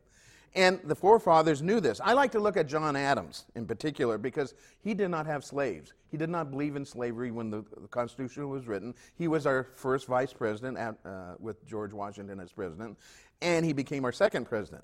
And 0.55 0.79
the 0.83 0.95
forefathers 0.95 1.61
knew 1.61 1.79
this. 1.79 2.01
I 2.03 2.13
like 2.13 2.31
to 2.31 2.39
look 2.39 2.57
at 2.57 2.67
John 2.67 2.95
Adams 2.95 3.45
in 3.55 3.67
particular 3.67 4.17
because 4.17 4.55
he 4.81 4.93
did 4.93 5.09
not 5.09 5.27
have 5.27 5.45
slaves. 5.45 5.93
He 6.09 6.17
did 6.17 6.29
not 6.29 6.49
believe 6.49 6.75
in 6.75 6.85
slavery 6.85 7.29
when 7.29 7.51
the, 7.51 7.63
the 7.79 7.87
Constitution 7.87 8.49
was 8.49 8.67
written. 8.67 8.95
He 9.15 9.27
was 9.27 9.45
our 9.45 9.67
first 9.75 10.07
vice 10.07 10.33
president 10.33 10.77
at, 10.77 10.95
uh, 11.05 11.35
with 11.39 11.65
George 11.67 11.93
Washington 11.93 12.39
as 12.39 12.51
president, 12.51 12.97
and 13.41 13.63
he 13.63 13.73
became 13.73 14.05
our 14.05 14.11
second 14.11 14.45
president. 14.45 14.83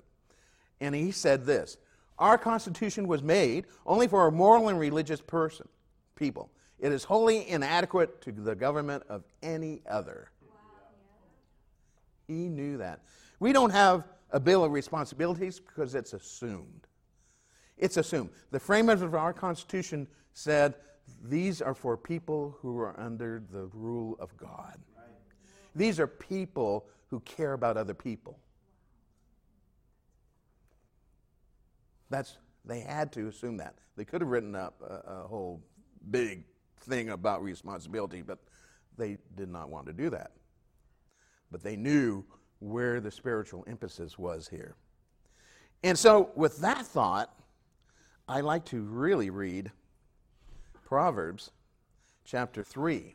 And 0.80 0.94
he 0.94 1.10
said 1.10 1.44
this 1.44 1.78
our 2.18 2.38
Constitution 2.38 3.08
was 3.08 3.22
made 3.22 3.66
only 3.84 4.06
for 4.08 4.26
a 4.26 4.32
moral 4.32 4.68
and 4.68 4.78
religious 4.78 5.20
person, 5.20 5.68
people. 6.14 6.50
It 6.78 6.92
is 6.92 7.04
wholly 7.04 7.48
inadequate 7.48 8.20
to 8.22 8.32
the 8.32 8.54
government 8.54 9.02
of 9.08 9.24
any 9.42 9.82
other. 9.88 10.30
He 12.26 12.48
knew 12.48 12.78
that. 12.78 13.00
We 13.38 13.52
don't 13.52 13.70
have 13.70 14.04
a 14.30 14.40
bill 14.40 14.64
of 14.64 14.72
responsibilities 14.72 15.60
because 15.60 15.94
it's 15.94 16.12
assumed. 16.12 16.86
It's 17.78 17.96
assumed. 17.96 18.30
The 18.50 18.60
framers 18.60 19.02
of 19.02 19.14
our 19.14 19.32
Constitution 19.32 20.06
said 20.32 20.74
these 21.22 21.62
are 21.62 21.74
for 21.74 21.96
people 21.96 22.56
who 22.60 22.78
are 22.78 22.98
under 22.98 23.42
the 23.50 23.66
rule 23.72 24.16
of 24.18 24.36
God. 24.36 24.78
These 25.74 26.00
are 26.00 26.06
people 26.06 26.86
who 27.08 27.20
care 27.20 27.52
about 27.52 27.76
other 27.76 27.94
people. 27.94 28.38
That's, 32.08 32.36
they 32.64 32.80
had 32.80 33.12
to 33.12 33.28
assume 33.28 33.58
that. 33.58 33.74
They 33.96 34.04
could 34.04 34.20
have 34.20 34.30
written 34.30 34.54
up 34.54 34.80
a, 34.82 35.10
a 35.10 35.26
whole 35.26 35.62
big 36.10 36.44
thing 36.80 37.10
about 37.10 37.42
responsibility, 37.42 38.22
but 38.22 38.38
they 38.96 39.18
did 39.36 39.48
not 39.48 39.68
want 39.68 39.86
to 39.86 39.92
do 39.92 40.10
that. 40.10 40.32
But 41.50 41.62
they 41.62 41.76
knew 41.76 42.24
where 42.60 43.00
the 43.00 43.10
spiritual 43.10 43.64
emphasis 43.66 44.18
was 44.18 44.48
here. 44.48 44.74
And 45.82 45.98
so, 45.98 46.30
with 46.34 46.58
that 46.58 46.86
thought, 46.86 47.32
I 48.28 48.40
like 48.40 48.64
to 48.66 48.80
really 48.80 49.30
read 49.30 49.70
Proverbs 50.84 51.50
chapter 52.24 52.64
3, 52.64 53.14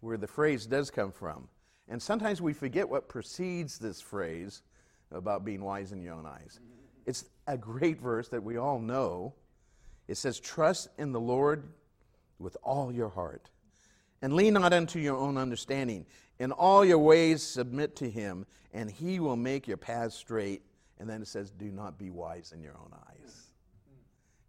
where 0.00 0.16
the 0.16 0.26
phrase 0.26 0.66
does 0.66 0.90
come 0.90 1.12
from. 1.12 1.48
And 1.88 2.00
sometimes 2.00 2.40
we 2.40 2.52
forget 2.52 2.88
what 2.88 3.08
precedes 3.08 3.78
this 3.78 4.00
phrase 4.00 4.62
about 5.10 5.44
being 5.44 5.62
wise 5.62 5.92
in 5.92 6.00
your 6.00 6.14
own 6.14 6.26
eyes. 6.26 6.60
It's 7.06 7.24
a 7.46 7.58
great 7.58 8.00
verse 8.00 8.28
that 8.28 8.42
we 8.42 8.56
all 8.56 8.78
know. 8.78 9.34
It 10.08 10.16
says, 10.16 10.38
Trust 10.38 10.88
in 10.98 11.12
the 11.12 11.20
Lord 11.20 11.64
with 12.38 12.56
all 12.62 12.92
your 12.92 13.08
heart, 13.08 13.50
and 14.20 14.34
lean 14.34 14.54
not 14.54 14.72
unto 14.72 14.98
your 14.98 15.16
own 15.16 15.36
understanding. 15.36 16.06
In 16.42 16.50
all 16.50 16.84
your 16.84 16.98
ways 16.98 17.40
submit 17.40 17.94
to 17.94 18.10
him, 18.10 18.46
and 18.74 18.90
he 18.90 19.20
will 19.20 19.36
make 19.36 19.68
your 19.68 19.76
paths 19.76 20.16
straight. 20.16 20.62
And 20.98 21.08
then 21.08 21.22
it 21.22 21.28
says, 21.28 21.52
Do 21.52 21.66
not 21.66 21.96
be 21.96 22.10
wise 22.10 22.50
in 22.52 22.60
your 22.60 22.72
own 22.72 22.90
eyes. 23.08 23.46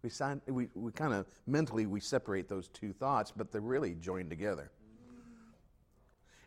We, 0.02 0.10
sign, 0.10 0.40
we, 0.48 0.66
we 0.74 0.90
kind 0.90 1.14
of 1.14 1.26
mentally 1.46 1.86
we 1.86 2.00
separate 2.00 2.48
those 2.48 2.66
two 2.66 2.92
thoughts, 2.92 3.30
but 3.30 3.52
they're 3.52 3.60
really 3.60 3.94
joined 3.94 4.28
together. 4.28 4.72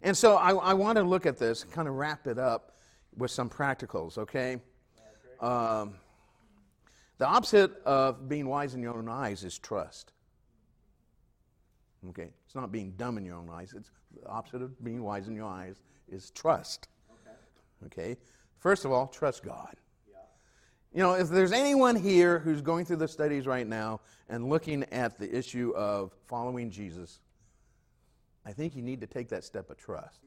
And 0.01 0.17
so 0.17 0.35
I, 0.35 0.51
I 0.51 0.73
want 0.73 0.97
to 0.97 1.03
look 1.03 1.25
at 1.25 1.37
this, 1.37 1.63
kind 1.63 1.87
of 1.87 1.93
wrap 1.93 2.27
it 2.27 2.37
up 2.37 2.75
with 3.15 3.31
some 3.31 3.49
practicals, 3.49 4.17
okay? 4.17 4.57
Um, 5.39 5.93
the 7.19 7.25
opposite 7.25 7.81
of 7.85 8.27
being 8.27 8.47
wise 8.49 8.75
in 8.75 8.81
your 8.81 8.97
own 8.97 9.07
eyes 9.07 9.45
is 9.45 9.57
trust. 9.57 10.11
Okay, 12.09 12.29
it's 12.45 12.55
not 12.55 12.71
being 12.71 12.91
dumb 12.97 13.17
in 13.17 13.25
your 13.25 13.35
own 13.35 13.49
eyes. 13.49 13.73
It's 13.75 13.91
the 14.19 14.27
opposite 14.27 14.61
of 14.61 14.83
being 14.83 15.03
wise 15.03 15.27
in 15.27 15.35
your 15.35 15.47
eyes 15.47 15.81
is 16.09 16.31
trust. 16.31 16.87
Okay. 17.85 18.11
okay? 18.11 18.17
First 18.59 18.85
of 18.85 18.91
all, 18.91 19.07
trust 19.07 19.43
God. 19.43 19.75
Yeah. 20.09 20.17
You 20.93 21.03
know, 21.03 21.13
if 21.13 21.29
there's 21.29 21.51
anyone 21.51 21.95
here 21.95 22.39
who's 22.39 22.61
going 22.61 22.85
through 22.85 22.97
the 22.97 23.07
studies 23.07 23.45
right 23.45 23.67
now 23.67 24.01
and 24.29 24.49
looking 24.49 24.83
at 24.91 25.19
the 25.19 25.35
issue 25.35 25.73
of 25.75 26.13
following 26.27 26.69
Jesus, 26.69 27.19
I 28.45 28.53
think 28.53 28.75
you 28.75 28.81
need 28.81 29.01
to 29.01 29.07
take 29.07 29.27
that 29.29 29.43
step 29.43 29.69
of 29.69 29.77
trust. 29.77 30.21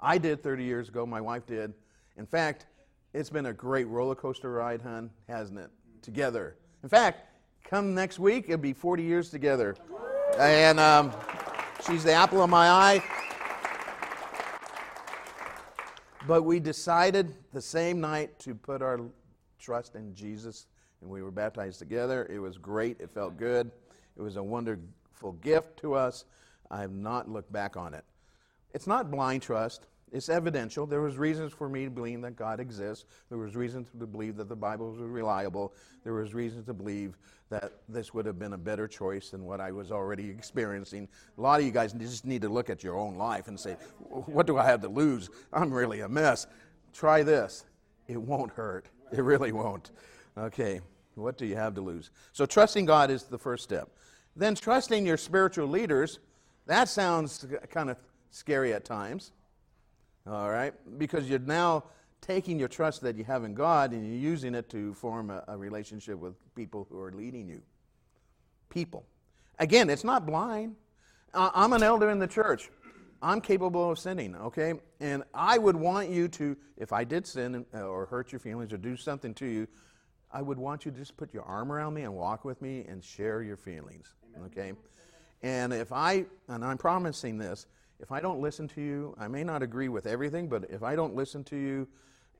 I 0.00 0.18
did 0.18 0.42
30 0.42 0.64
years 0.64 0.88
ago, 0.88 1.04
my 1.06 1.20
wife 1.20 1.46
did. 1.46 1.74
In 2.16 2.26
fact, 2.26 2.66
it's 3.14 3.30
been 3.30 3.46
a 3.46 3.52
great 3.52 3.86
roller 3.88 4.14
coaster 4.14 4.52
ride, 4.52 4.82
hun, 4.82 5.10
hasn't 5.28 5.58
it? 5.58 5.70
Together. 6.02 6.56
In 6.82 6.88
fact, 6.88 7.26
come 7.64 7.94
next 7.94 8.18
week, 8.18 8.44
it'll 8.44 8.58
be 8.58 8.72
40 8.72 9.02
years 9.02 9.30
together. 9.30 9.76
And 10.38 10.78
um, 10.78 11.12
she's 11.84 12.04
the 12.04 12.12
apple 12.12 12.40
of 12.40 12.48
my 12.48 12.68
eye. 12.68 13.02
But 16.28 16.44
we 16.44 16.60
decided 16.60 17.34
the 17.52 17.60
same 17.60 18.00
night 18.00 18.38
to 18.40 18.54
put 18.54 18.80
our 18.80 19.00
trust 19.58 19.96
in 19.96 20.14
Jesus, 20.14 20.66
and 21.00 21.10
we 21.10 21.22
were 21.22 21.32
baptized 21.32 21.80
together. 21.80 22.28
It 22.30 22.38
was 22.38 22.56
great. 22.56 23.00
It 23.00 23.10
felt 23.10 23.36
good. 23.36 23.72
It 24.16 24.22
was 24.22 24.36
a 24.36 24.42
wonderful 24.42 25.32
gift 25.40 25.76
to 25.80 25.94
us. 25.94 26.24
I 26.70 26.82
have 26.82 26.92
not 26.92 27.28
looked 27.28 27.52
back 27.52 27.76
on 27.76 27.92
it. 27.92 28.04
It's 28.74 28.86
not 28.86 29.10
blind 29.10 29.42
trust. 29.42 29.86
It's 30.12 30.28
evidential. 30.28 30.86
There 30.86 31.00
was 31.00 31.18
reasons 31.18 31.52
for 31.52 31.68
me 31.68 31.84
to 31.84 31.90
believe 31.90 32.22
that 32.22 32.36
God 32.36 32.60
exists. 32.60 33.04
There 33.28 33.38
was 33.38 33.54
reasons 33.54 33.88
to 33.98 34.06
believe 34.06 34.36
that 34.36 34.48
the 34.48 34.56
Bible 34.56 34.92
was 34.92 35.00
reliable. 35.00 35.74
There 36.04 36.14
was 36.14 36.34
reasons 36.34 36.66
to 36.66 36.74
believe 36.74 37.16
that 37.50 37.72
this 37.88 38.12
would 38.14 38.26
have 38.26 38.38
been 38.38 38.52
a 38.52 38.58
better 38.58 38.86
choice 38.88 39.30
than 39.30 39.44
what 39.44 39.60
I 39.60 39.72
was 39.72 39.90
already 39.92 40.28
experiencing. 40.28 41.08
A 41.36 41.40
lot 41.40 41.60
of 41.60 41.66
you 41.66 41.72
guys 41.72 41.92
just 41.92 42.24
need 42.24 42.42
to 42.42 42.48
look 42.48 42.70
at 42.70 42.82
your 42.82 42.96
own 42.96 43.16
life 43.16 43.48
and 43.48 43.58
say, 43.58 43.74
"What 44.00 44.46
do 44.46 44.58
I 44.58 44.64
have 44.64 44.80
to 44.82 44.88
lose? 44.88 45.30
I'm 45.52 45.72
really 45.72 46.00
a 46.00 46.08
mess." 46.08 46.46
Try 46.92 47.22
this. 47.22 47.64
It 48.06 48.20
won't 48.20 48.52
hurt. 48.52 48.88
It 49.12 49.22
really 49.22 49.52
won't. 49.52 49.90
Okay. 50.36 50.80
What 51.14 51.36
do 51.36 51.46
you 51.46 51.56
have 51.56 51.74
to 51.74 51.80
lose? 51.80 52.10
So 52.32 52.46
trusting 52.46 52.86
God 52.86 53.10
is 53.10 53.24
the 53.24 53.38
first 53.38 53.64
step. 53.64 53.90
Then 54.36 54.54
trusting 54.54 55.04
your 55.04 55.16
spiritual 55.16 55.66
leaders. 55.66 56.20
That 56.66 56.88
sounds 56.88 57.44
kind 57.70 57.90
of 57.90 57.96
scary 58.30 58.72
at 58.72 58.84
times. 58.84 59.32
All 60.26 60.50
right? 60.50 60.74
Because 60.98 61.28
you're 61.28 61.38
now 61.38 61.84
taking 62.20 62.58
your 62.58 62.68
trust 62.68 63.02
that 63.02 63.16
you 63.16 63.24
have 63.24 63.44
in 63.44 63.54
God 63.54 63.92
and 63.92 64.06
you're 64.06 64.30
using 64.30 64.54
it 64.54 64.68
to 64.70 64.94
form 64.94 65.30
a, 65.30 65.44
a 65.48 65.56
relationship 65.56 66.18
with 66.18 66.34
people 66.54 66.86
who 66.90 67.00
are 67.00 67.12
leading 67.12 67.48
you. 67.48 67.62
People. 68.68 69.04
Again, 69.58 69.88
it's 69.90 70.04
not 70.04 70.26
blind. 70.26 70.76
Uh, 71.32 71.50
I'm 71.54 71.72
an 71.72 71.82
elder 71.82 72.10
in 72.10 72.18
the 72.18 72.26
church. 72.26 72.70
I'm 73.20 73.40
capable 73.40 73.90
of 73.90 73.98
sinning, 73.98 74.36
okay? 74.36 74.74
And 75.00 75.24
I 75.34 75.58
would 75.58 75.74
want 75.74 76.08
you 76.08 76.28
to, 76.28 76.56
if 76.76 76.92
I 76.92 77.04
did 77.04 77.26
sin 77.26 77.66
uh, 77.74 77.80
or 77.80 78.06
hurt 78.06 78.30
your 78.30 78.38
feelings 78.38 78.72
or 78.72 78.76
do 78.76 78.96
something 78.96 79.34
to 79.34 79.46
you, 79.46 79.66
I 80.30 80.42
would 80.42 80.58
want 80.58 80.84
you 80.84 80.92
to 80.92 80.98
just 80.98 81.16
put 81.16 81.32
your 81.34 81.42
arm 81.42 81.72
around 81.72 81.94
me 81.94 82.02
and 82.02 82.14
walk 82.14 82.44
with 82.44 82.60
me 82.62 82.84
and 82.88 83.02
share 83.02 83.42
your 83.42 83.56
feelings, 83.56 84.14
okay? 84.46 84.72
And 85.42 85.72
if 85.72 85.90
I, 85.92 86.26
and 86.48 86.64
I'm 86.64 86.78
promising 86.78 87.38
this, 87.38 87.66
if 88.00 88.12
I 88.12 88.20
don't 88.20 88.40
listen 88.40 88.68
to 88.68 88.80
you, 88.80 89.14
I 89.18 89.28
may 89.28 89.44
not 89.44 89.62
agree 89.62 89.88
with 89.88 90.06
everything, 90.06 90.48
but 90.48 90.64
if 90.70 90.82
I 90.82 90.94
don't 90.94 91.14
listen 91.14 91.42
to 91.44 91.56
you 91.56 91.88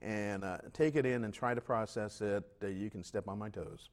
and 0.01 0.45
uh, 0.45 0.59
take 0.73 0.95
it 0.95 1.05
in 1.05 1.25
and 1.25 1.35
try 1.35 1.55
to 1.55 1.61
process 1.61 2.21
it, 2.21 2.45
uh, 2.63 2.69
you 2.69 2.91
can 2.91 3.03
step 3.03 3.29
on 3.29 3.39
my 3.39 3.49
toes. 3.49 3.91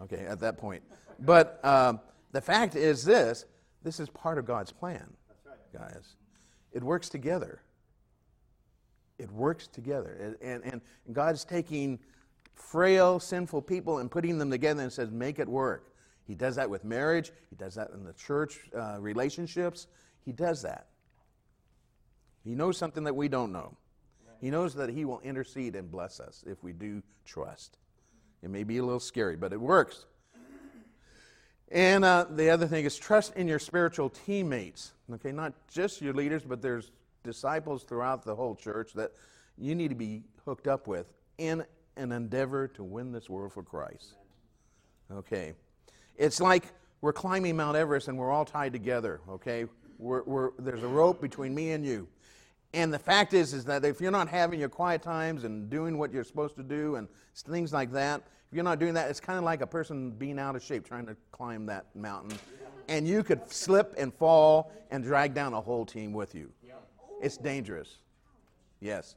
Okay, 0.00 0.24
at 0.26 0.40
that 0.40 0.56
point. 0.56 0.82
But 1.18 1.62
um, 1.64 2.00
the 2.32 2.40
fact 2.40 2.76
is 2.76 3.04
this 3.04 3.44
this 3.82 3.98
is 3.98 4.08
part 4.08 4.38
of 4.38 4.44
God's 4.44 4.72
plan, 4.72 5.06
guys. 5.72 6.16
It 6.72 6.82
works 6.82 7.08
together. 7.08 7.62
It 9.18 9.30
works 9.32 9.66
together. 9.66 10.36
And, 10.40 10.62
and, 10.64 10.72
and 10.72 11.14
God's 11.14 11.44
taking 11.44 11.98
frail, 12.54 13.18
sinful 13.18 13.62
people 13.62 13.98
and 13.98 14.10
putting 14.10 14.38
them 14.38 14.50
together 14.50 14.82
and 14.82 14.92
says, 14.92 15.10
make 15.10 15.38
it 15.38 15.48
work. 15.48 15.94
He 16.26 16.34
does 16.34 16.56
that 16.56 16.70
with 16.70 16.84
marriage, 16.84 17.32
He 17.48 17.56
does 17.56 17.74
that 17.74 17.90
in 17.92 18.04
the 18.04 18.12
church 18.12 18.68
uh, 18.76 18.98
relationships. 19.00 19.88
He 20.24 20.32
does 20.32 20.62
that. 20.62 20.86
He 22.44 22.54
knows 22.54 22.78
something 22.78 23.04
that 23.04 23.14
we 23.14 23.28
don't 23.28 23.52
know. 23.52 23.76
He 24.40 24.50
knows 24.50 24.74
that 24.74 24.90
He 24.90 25.04
will 25.04 25.20
intercede 25.20 25.76
and 25.76 25.90
bless 25.90 26.20
us 26.20 26.42
if 26.46 26.62
we 26.62 26.72
do 26.72 27.02
trust. 27.24 27.76
It 28.42 28.50
may 28.50 28.64
be 28.64 28.78
a 28.78 28.82
little 28.82 29.00
scary, 29.00 29.36
but 29.36 29.52
it 29.52 29.60
works. 29.60 30.06
And 31.70 32.04
uh, 32.04 32.26
the 32.28 32.50
other 32.50 32.66
thing 32.66 32.84
is 32.84 32.96
trust 32.96 33.36
in 33.36 33.46
your 33.46 33.60
spiritual 33.60 34.10
teammates. 34.10 34.92
Okay, 35.12 35.30
not 35.30 35.52
just 35.68 36.00
your 36.00 36.14
leaders, 36.14 36.42
but 36.42 36.60
there's 36.62 36.90
disciples 37.22 37.84
throughout 37.84 38.24
the 38.24 38.34
whole 38.34 38.56
church 38.56 38.92
that 38.94 39.12
you 39.56 39.74
need 39.74 39.88
to 39.88 39.94
be 39.94 40.22
hooked 40.44 40.66
up 40.66 40.88
with 40.88 41.06
in 41.38 41.64
an 41.96 42.12
endeavor 42.12 42.66
to 42.68 42.82
win 42.82 43.12
this 43.12 43.28
world 43.28 43.52
for 43.52 43.62
Christ. 43.62 44.14
Okay, 45.12 45.54
it's 46.16 46.40
like 46.40 46.64
we're 47.02 47.12
climbing 47.12 47.56
Mount 47.56 47.76
Everest 47.76 48.08
and 48.08 48.18
we're 48.18 48.30
all 48.30 48.44
tied 48.44 48.72
together. 48.72 49.20
Okay, 49.28 49.66
we're, 49.98 50.22
we're, 50.22 50.50
there's 50.58 50.82
a 50.82 50.88
rope 50.88 51.20
between 51.20 51.54
me 51.54 51.72
and 51.72 51.84
you. 51.84 52.08
And 52.72 52.92
the 52.92 52.98
fact 52.98 53.34
is, 53.34 53.52
is 53.52 53.64
that 53.64 53.84
if 53.84 54.00
you're 54.00 54.12
not 54.12 54.28
having 54.28 54.60
your 54.60 54.68
quiet 54.68 55.02
times 55.02 55.44
and 55.44 55.68
doing 55.68 55.98
what 55.98 56.12
you're 56.12 56.24
supposed 56.24 56.56
to 56.56 56.62
do 56.62 56.96
and 56.96 57.08
things 57.34 57.72
like 57.72 57.90
that, 57.92 58.22
if 58.50 58.54
you're 58.54 58.64
not 58.64 58.78
doing 58.78 58.94
that, 58.94 59.10
it's 59.10 59.20
kind 59.20 59.38
of 59.38 59.44
like 59.44 59.60
a 59.60 59.66
person 59.66 60.10
being 60.10 60.38
out 60.38 60.56
of 60.56 60.62
shape 60.62 60.86
trying 60.86 61.06
to 61.06 61.16
climb 61.32 61.66
that 61.66 61.86
mountain. 61.94 62.38
And 62.88 63.06
you 63.06 63.22
could 63.22 63.50
slip 63.50 63.94
and 63.96 64.12
fall 64.14 64.72
and 64.90 65.02
drag 65.02 65.34
down 65.34 65.54
a 65.54 65.60
whole 65.60 65.84
team 65.84 66.12
with 66.12 66.34
you. 66.34 66.50
It's 67.20 67.36
dangerous. 67.36 67.98
Yes. 68.80 69.14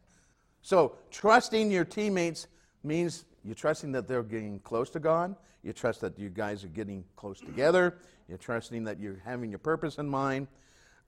So 0.62 0.96
trusting 1.10 1.72
your 1.72 1.86
teammates 1.86 2.48
means 2.84 3.26
you're 3.44 3.56
trusting 3.56 3.92
that 3.94 4.08
they're 4.08 4.24
getting 4.24 4.60
close 4.60 4.89
to 4.92 5.00
God. 5.00 5.36
You 5.63 5.74
trust 5.74 6.02
that 6.02 6.20
you 6.20 6.30
guys 6.30 6.63
are 6.63 6.70
getting 6.70 7.04
close 7.16 7.39
together. 7.39 7.98
You're 8.28 8.38
trusting 8.38 8.84
that 8.84 9.00
you're 9.00 9.22
having 9.24 9.50
your 9.50 9.60
purpose 9.60 9.98
in 9.98 10.08
mind. 10.08 10.48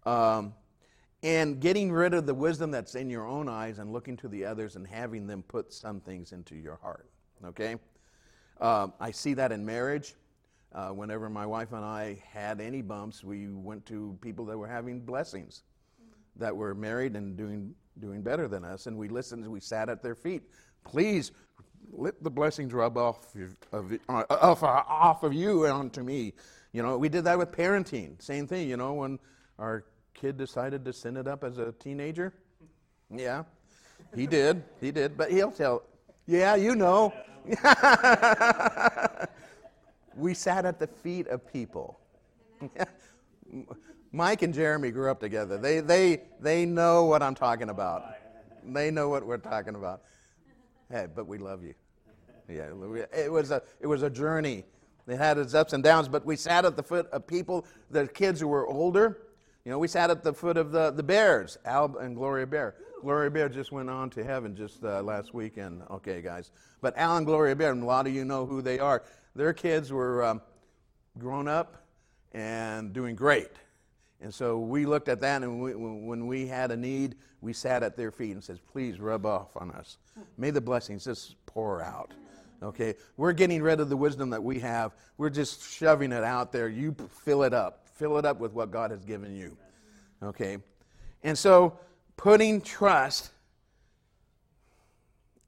Um, 0.05 0.53
and 1.25 1.59
getting 1.59 1.91
rid 1.91 2.13
of 2.13 2.27
the 2.27 2.33
wisdom 2.35 2.69
that's 2.69 2.93
in 2.93 3.09
your 3.09 3.25
own 3.25 3.49
eyes 3.49 3.79
and 3.79 3.91
looking 3.91 4.15
to 4.15 4.27
the 4.27 4.45
others 4.45 4.75
and 4.75 4.85
having 4.85 5.25
them 5.25 5.41
put 5.41 5.73
some 5.73 5.99
things 5.99 6.31
into 6.33 6.55
your 6.55 6.75
heart. 6.83 7.09
Okay? 7.43 7.77
Uh, 8.61 8.89
I 8.99 9.09
see 9.09 9.33
that 9.33 9.51
in 9.51 9.65
marriage. 9.65 10.13
Uh, 10.71 10.89
whenever 10.89 11.27
my 11.27 11.47
wife 11.47 11.71
and 11.71 11.83
I 11.83 12.21
had 12.31 12.61
any 12.61 12.83
bumps, 12.83 13.23
we 13.23 13.47
went 13.47 13.87
to 13.87 14.15
people 14.21 14.45
that 14.45 14.55
were 14.55 14.67
having 14.67 14.99
blessings, 14.99 15.63
that 16.35 16.55
were 16.55 16.75
married 16.75 17.15
and 17.15 17.35
doing, 17.35 17.73
doing 17.99 18.21
better 18.21 18.47
than 18.47 18.63
us, 18.63 18.85
and 18.85 18.95
we 18.95 19.07
listened, 19.07 19.47
we 19.47 19.59
sat 19.59 19.89
at 19.89 20.03
their 20.03 20.15
feet. 20.15 20.43
Please 20.83 21.31
let 21.91 22.23
the 22.23 22.29
blessings 22.29 22.71
rub 22.71 22.99
off 22.99 23.33
of, 23.71 23.97
uh, 24.09 24.25
off, 24.29 24.61
off 24.61 25.23
of 25.23 25.33
you 25.33 25.63
and 25.63 25.73
onto 25.73 26.03
me. 26.03 26.33
You 26.71 26.83
know, 26.83 26.99
we 26.99 27.09
did 27.09 27.23
that 27.23 27.39
with 27.39 27.51
parenting. 27.51 28.21
Same 28.21 28.45
thing, 28.45 28.69
you 28.69 28.77
know, 28.77 28.93
when 28.93 29.17
our 29.57 29.85
kid 30.15 30.37
decided 30.37 30.83
to 30.85 30.93
send 30.93 31.17
it 31.17 31.27
up 31.27 31.43
as 31.43 31.59
a 31.59 31.73
teenager? 31.73 32.33
Yeah, 33.11 33.43
he 34.15 34.25
did. 34.25 34.63
He 34.81 34.91
did. 34.91 35.15
But 35.17 35.31
he'll 35.31 35.51
tell, 35.51 35.83
yeah, 36.25 36.55
you 36.55 36.75
know. 36.75 37.13
we 40.15 40.33
sat 40.33 40.65
at 40.65 40.79
the 40.79 40.87
feet 40.87 41.27
of 41.27 41.45
people. 41.51 41.99
Mike 44.11 44.41
and 44.41 44.53
Jeremy 44.53 44.91
grew 44.91 45.11
up 45.11 45.19
together. 45.19 45.57
They, 45.57 45.81
they, 45.81 46.21
they 46.39 46.65
know 46.65 47.05
what 47.05 47.21
I'm 47.21 47.35
talking 47.35 47.69
about. 47.69 48.15
They 48.63 48.89
know 48.89 49.09
what 49.09 49.25
we're 49.25 49.37
talking 49.37 49.75
about. 49.75 50.01
Hey, 50.89 51.07
but 51.13 51.27
we 51.27 51.37
love 51.37 51.63
you. 51.63 51.73
Yeah, 52.47 52.69
it 53.13 53.31
was 53.31 53.51
a, 53.51 53.61
it 53.79 53.87
was 53.87 54.03
a 54.03 54.09
journey. 54.09 54.63
It 55.07 55.17
had 55.17 55.37
its 55.37 55.53
ups 55.53 55.73
and 55.73 55.83
downs, 55.83 56.07
but 56.07 56.25
we 56.25 56.35
sat 56.35 56.65
at 56.65 56.75
the 56.75 56.83
foot 56.83 57.07
of 57.11 57.27
people, 57.27 57.65
the 57.91 58.07
kids 58.07 58.39
who 58.39 58.47
were 58.47 58.65
older, 58.67 59.19
you 59.65 59.71
know, 59.71 59.79
we 59.79 59.87
sat 59.87 60.11
at 60.11 60.23
the 60.23 60.31
foot 60.31 60.57
of 60.57 60.71
the, 60.71 60.91
the 60.91 61.01
Bears, 61.01 61.57
Al 61.65 61.97
and 61.97 62.15
Gloria 62.15 62.45
Bear. 62.45 62.75
Gloria 63.01 63.31
Bear 63.31 63.49
just 63.49 63.71
went 63.71 63.89
on 63.89 64.11
to 64.11 64.23
heaven 64.23 64.55
just 64.55 64.83
uh, 64.83 65.01
last 65.01 65.33
weekend. 65.33 65.81
Okay, 65.89 66.21
guys. 66.21 66.51
But 66.81 66.95
Al 66.97 67.17
and 67.17 67.25
Gloria 67.25 67.55
Bear, 67.55 67.71
and 67.71 67.81
a 67.81 67.85
lot 67.85 68.05
of 68.05 68.13
you 68.13 68.25
know 68.25 68.45
who 68.45 68.61
they 68.61 68.77
are. 68.77 69.03
Their 69.35 69.53
kids 69.53 69.91
were 69.91 70.23
um, 70.23 70.41
grown 71.17 71.47
up 71.47 71.83
and 72.31 72.93
doing 72.93 73.15
great. 73.15 73.49
And 74.21 74.33
so 74.33 74.59
we 74.59 74.85
looked 74.85 75.09
at 75.09 75.21
that, 75.21 75.41
and 75.41 75.59
we, 75.59 75.73
when 75.73 76.27
we 76.27 76.47
had 76.47 76.71
a 76.71 76.77
need, 76.77 77.15
we 77.41 77.51
sat 77.51 77.81
at 77.81 77.97
their 77.97 78.11
feet 78.11 78.31
and 78.31 78.43
said, 78.43 78.59
"Please 78.71 78.99
rub 78.99 79.25
off 79.25 79.49
on 79.57 79.71
us. 79.71 79.97
May 80.37 80.51
the 80.51 80.61
blessings 80.61 81.05
just 81.05 81.43
pour 81.45 81.81
out." 81.81 82.13
Okay, 82.63 82.95
we're 83.17 83.33
getting 83.33 83.61
rid 83.61 83.79
of 83.79 83.89
the 83.89 83.97
wisdom 83.97 84.29
that 84.29 84.43
we 84.43 84.59
have. 84.59 84.93
We're 85.17 85.29
just 85.29 85.69
shoving 85.69 86.11
it 86.11 86.23
out 86.23 86.51
there. 86.51 86.69
You 86.69 86.95
fill 87.23 87.43
it 87.43 87.53
up. 87.53 87.84
Fill 87.95 88.17
it 88.17 88.25
up 88.25 88.39
with 88.39 88.53
what 88.53 88.71
God 88.71 88.91
has 88.91 89.03
given 89.05 89.35
you. 89.35 89.57
Okay? 90.21 90.57
And 91.23 91.37
so, 91.37 91.79
putting 92.17 92.61
trust 92.61 93.31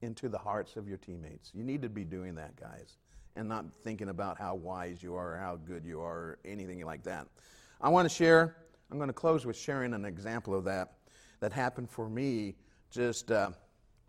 into 0.01 0.29
the 0.29 0.37
hearts 0.37 0.75
of 0.75 0.87
your 0.87 0.97
teammates. 0.97 1.51
You 1.53 1.63
need 1.63 1.81
to 1.81 1.89
be 1.89 2.03
doing 2.03 2.35
that, 2.35 2.55
guys, 2.55 2.97
and 3.35 3.47
not 3.49 3.65
thinking 3.83 4.09
about 4.09 4.37
how 4.37 4.55
wise 4.55 5.01
you 5.01 5.15
are 5.15 5.33
or 5.33 5.37
how 5.37 5.55
good 5.55 5.83
you 5.85 5.99
are 6.01 6.15
or 6.15 6.39
anything 6.45 6.85
like 6.85 7.03
that. 7.03 7.27
I 7.81 7.89
want 7.89 8.07
to 8.07 8.13
share, 8.13 8.55
I'm 8.91 8.97
going 8.97 9.09
to 9.09 9.13
close 9.13 9.45
with 9.45 9.57
sharing 9.57 9.93
an 9.93 10.05
example 10.05 10.53
of 10.55 10.63
that 10.65 10.93
that 11.39 11.51
happened 11.51 11.89
for 11.89 12.09
me 12.09 12.55
just, 12.91 13.31
uh, 13.31 13.51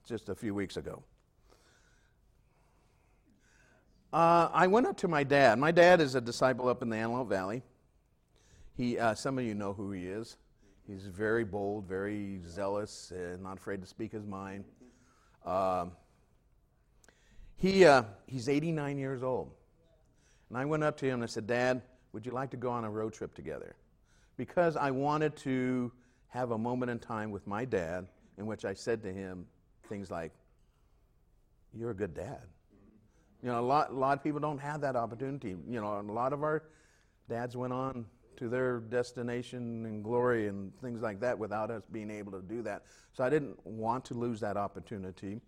just 0.07 0.29
a 0.29 0.35
few 0.35 0.55
weeks 0.55 0.77
ago. 0.77 1.03
Uh, 4.13 4.49
I 4.53 4.67
went 4.67 4.87
up 4.87 4.97
to 4.99 5.09
my 5.09 5.23
dad. 5.23 5.59
My 5.59 5.71
dad 5.71 6.01
is 6.01 6.15
a 6.15 6.21
disciple 6.21 6.69
up 6.69 6.81
in 6.81 6.89
the 6.89 6.97
Antelope 6.97 7.29
Valley. 7.29 7.63
He, 8.79 8.97
uh, 8.97 9.17
some 9.17 9.41
of 9.41 9.45
you 9.45 9.57
know 9.57 9.73
who 9.73 9.91
he 9.91 10.07
is. 10.07 10.37
He's 10.87 11.05
very 11.05 11.43
bold, 11.43 11.89
very 11.89 12.41
zealous, 12.47 13.11
and 13.11 13.43
not 13.43 13.57
afraid 13.57 13.81
to 13.81 13.89
speak 13.89 14.13
his 14.13 14.25
mind. 14.25 14.67
Um, 15.45 15.91
he, 17.57 17.85
uh, 17.85 18.05
he's 18.27 18.49
89 18.49 18.97
years 18.97 19.25
old. 19.25 19.51
And 20.49 20.57
I 20.57 20.65
went 20.65 20.85
up 20.85 20.97
to 20.99 21.07
him 21.07 21.15
and 21.15 21.25
I 21.25 21.27
said, 21.27 21.49
Dad, 21.49 21.83
would 22.13 22.25
you 22.25 22.31
like 22.31 22.51
to 22.53 22.57
go 22.57 22.71
on 22.71 22.85
a 22.85 22.91
road 22.91 23.13
trip 23.13 23.35
together? 23.35 23.75
Because 24.37 24.77
I 24.77 24.93
wanted 24.93 25.35
to 25.39 25.91
have 26.29 26.53
a 26.53 26.59
moment 26.59 26.93
in 26.93 27.01
time 27.01 27.33
with 27.33 27.49
my 27.49 27.65
dad 27.65 28.07
in 28.39 28.47
which 28.47 28.65
I 28.65 28.75
said 28.75 29.03
to 29.03 29.13
him 29.13 29.45
things 29.89 30.09
like, 30.09 30.31
You're 31.75 31.91
a 31.91 31.97
good 31.97 32.15
dad. 32.15 32.43
You 33.43 33.49
know, 33.49 33.59
a 33.59 33.67
lot, 33.67 33.91
a 33.91 33.95
lot 33.95 34.17
of 34.17 34.23
people 34.23 34.39
don't 34.39 34.61
have 34.61 34.83
that 34.83 34.95
opportunity. 34.95 35.57
You 35.69 35.81
know, 35.81 35.99
a 35.99 36.13
lot 36.13 36.33
of 36.33 36.45
our 36.45 36.63
dads 37.29 37.57
went 37.57 37.73
on 37.73 38.07
to 38.39 38.49
their 38.49 38.79
destination 38.79 39.85
and 39.85 40.03
glory 40.03 40.49
and 40.49 40.73
things 40.81 41.03
like 41.03 41.21
that 41.21 41.39
without 41.39 41.71
us 41.71 41.83
being 41.91 42.11
able 42.11 42.33
to 42.33 42.43
do 42.43 42.63
that. 42.63 42.85
So 43.13 43.25
I 43.25 43.31
didn't 43.31 43.65
want 43.67 44.05
to 44.07 44.15
lose 44.15 44.41
that 44.41 44.57
opportunity. 44.57 45.41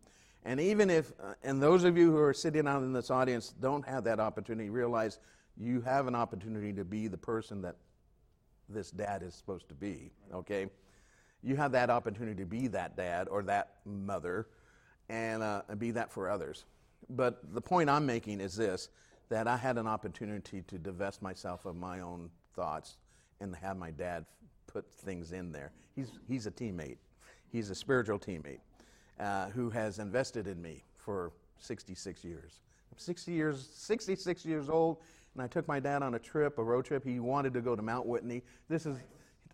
And 0.45 0.61
even 0.61 0.91
if, 0.91 1.13
uh, 1.23 1.35
and 1.45 1.63
those 1.63 1.85
of 1.85 1.97
you 1.97 2.11
who 2.11 2.19
are 2.19 2.35
sitting 2.35 2.67
out 2.67 2.83
in 2.83 2.93
this 2.93 3.11
audience 3.11 3.55
don't 3.61 3.87
have 3.87 4.05
that 4.05 4.19
opportunity, 4.21 4.71
realize 4.71 5.19
you 5.57 5.81
have 5.83 6.07
an 6.07 6.15
opportunity 6.15 6.73
to 6.73 6.85
be 6.85 7.07
the 7.07 7.19
person 7.19 7.63
that 7.63 7.77
this 8.69 8.91
dad 8.91 9.23
is 9.23 9.35
supposed 9.35 9.69
to 9.69 9.75
be, 9.75 10.11
okay? 10.35 10.67
You 11.43 11.57
have 11.57 11.73
that 11.73 11.91
opportunity 11.91 12.43
to 12.43 12.47
be 12.47 12.69
that 12.69 12.97
dad 12.97 13.29
or 13.29 13.43
that 13.45 13.77
mother 13.85 14.49
and 15.09 15.43
uh, 15.43 15.63
be 15.79 15.91
that 15.93 16.13
for 16.13 16.29
others. 16.31 16.65
But 17.09 17.55
the 17.55 17.61
point 17.61 17.91
I'm 17.91 18.07
making 18.07 18.41
is 18.41 18.57
this 18.57 18.89
that 19.29 19.47
I 19.47 19.57
had 19.57 19.79
an 19.79 19.87
opportunity 19.87 20.63
to 20.63 20.77
divest 20.77 21.23
myself 21.23 21.65
of 21.65 21.77
my 21.77 22.01
own 22.01 22.31
thoughts 22.55 22.97
and 23.41 23.55
have 23.57 23.77
my 23.77 23.91
dad 23.91 24.27
put 24.67 24.91
things 24.93 25.33
in 25.33 25.53
there. 25.53 25.73
He's, 25.95 26.11
he's 26.29 26.47
a 26.47 26.51
teammate, 26.51 26.99
he's 27.51 27.71
a 27.71 27.75
spiritual 27.75 28.19
teammate 28.19 28.61
uh, 29.19 29.49
who 29.51 29.71
has 29.71 29.99
invested 29.99 30.47
in 30.47 30.61
me 30.61 30.85
for 30.97 31.33
66 31.59 32.25
years. 32.25 32.61
I'm 32.93 32.99
60 32.99 33.33
years, 33.33 33.69
66 33.75 34.45
years 34.45 34.69
old, 34.69 34.99
and 35.35 35.43
I 35.43 35.47
took 35.47 35.69
my 35.69 35.81
dad 35.81 36.03
on 36.03 36.15
a 36.15 36.19
trip, 36.19 36.59
a 36.59 36.63
road 36.63 36.85
trip. 36.85 37.05
He 37.05 37.21
wanted 37.21 37.55
to 37.55 37.61
go 37.61 37.77
to 37.77 37.83
Mount 37.83 38.07
Whitney. 38.07 38.43
This 38.69 38.87
is 38.87 38.97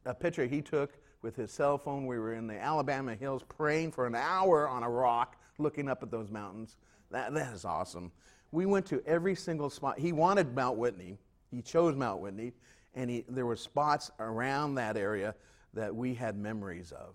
a 0.04 0.14
picture 0.14 0.46
he 0.46 0.62
took 0.62 0.92
with 1.22 1.37
his 1.37 1.50
cell 1.50 1.76
phone. 1.76 2.06
We 2.06 2.18
were 2.18 2.35
in 2.35 2.46
the 2.46 2.59
Alabama 2.59 3.14
hills 3.14 3.42
praying 3.48 3.92
for 3.92 4.06
an 4.06 4.14
hour 4.14 4.68
on 4.68 4.82
a 4.82 4.90
rock, 4.90 5.37
looking 5.59 5.88
up 5.88 6.02
at 6.02 6.11
those 6.11 6.30
mountains. 6.30 6.76
That, 7.11 7.35
that 7.35 7.52
is 7.52 7.64
awesome. 7.64 8.12
We 8.52 8.66
went 8.66 8.87
to 8.87 9.02
every 9.06 9.35
single 9.35 9.70
spot. 9.70 9.98
He 9.98 10.12
wanted 10.12 10.54
Mount 10.54 10.78
Whitney. 10.78 11.18
He 11.50 11.62
chose 11.62 11.94
Mount 11.94 12.20
Whitney, 12.20 12.52
and 12.96 13.11
he, 13.11 13.24
there 13.28 13.46
were 13.46 13.56
spots 13.56 14.11
around 14.18 14.74
that 14.76 14.96
area 14.96 15.35
that 15.74 15.94
we 15.94 16.14
had 16.14 16.37
memories 16.37 16.92
of. 16.92 17.14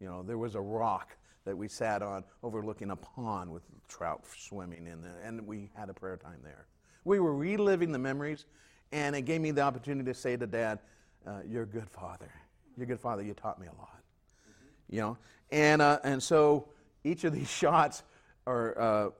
You 0.00 0.06
know, 0.06 0.22
there 0.22 0.38
was 0.38 0.54
a 0.54 0.60
rock 0.60 1.16
that 1.44 1.56
we 1.56 1.66
sat 1.66 2.02
on 2.02 2.22
overlooking 2.42 2.90
a 2.90 2.96
pond 2.96 3.52
with 3.52 3.62
trout 3.88 4.24
swimming 4.38 4.86
in 4.86 5.02
there, 5.02 5.20
and 5.24 5.44
we 5.46 5.70
had 5.74 5.90
a 5.90 5.94
prayer 5.94 6.16
time 6.16 6.38
there. 6.44 6.66
We 7.04 7.18
were 7.18 7.34
reliving 7.34 7.90
the 7.90 7.98
memories, 7.98 8.46
and 8.92 9.16
it 9.16 9.22
gave 9.22 9.40
me 9.40 9.50
the 9.50 9.62
opportunity 9.62 10.10
to 10.10 10.14
say 10.14 10.36
to 10.36 10.46
Dad, 10.46 10.78
uh, 11.26 11.40
"You're 11.46 11.64
a 11.64 11.66
good 11.66 11.88
father. 11.90 12.30
You're 12.76 12.84
a 12.84 12.86
good 12.86 13.00
father. 13.00 13.22
You 13.22 13.34
taught 13.34 13.60
me 13.60 13.66
a 13.66 13.76
lot." 13.76 13.98
Mm-hmm. 13.98 14.94
You 14.94 15.00
know, 15.00 15.18
and 15.50 15.82
uh, 15.82 15.98
and 16.04 16.22
so 16.22 16.68
each 17.02 17.24
of 17.24 17.32
these 17.32 17.50
shots 17.62 18.04
are 18.46 18.78
uh, 18.80 19.10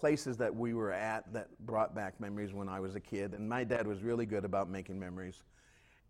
places 0.00 0.38
that 0.38 0.54
we 0.54 0.72
were 0.72 0.92
at 0.92 1.30
that 1.34 1.48
brought 1.66 1.94
back 1.94 2.18
memories 2.20 2.54
when 2.54 2.68
I 2.68 2.80
was 2.80 2.96
a 2.96 3.00
kid. 3.00 3.34
And 3.34 3.48
my 3.48 3.64
dad 3.64 3.86
was 3.86 4.02
really 4.02 4.24
good 4.24 4.46
about 4.46 4.70
making 4.70 4.98
memories. 4.98 5.42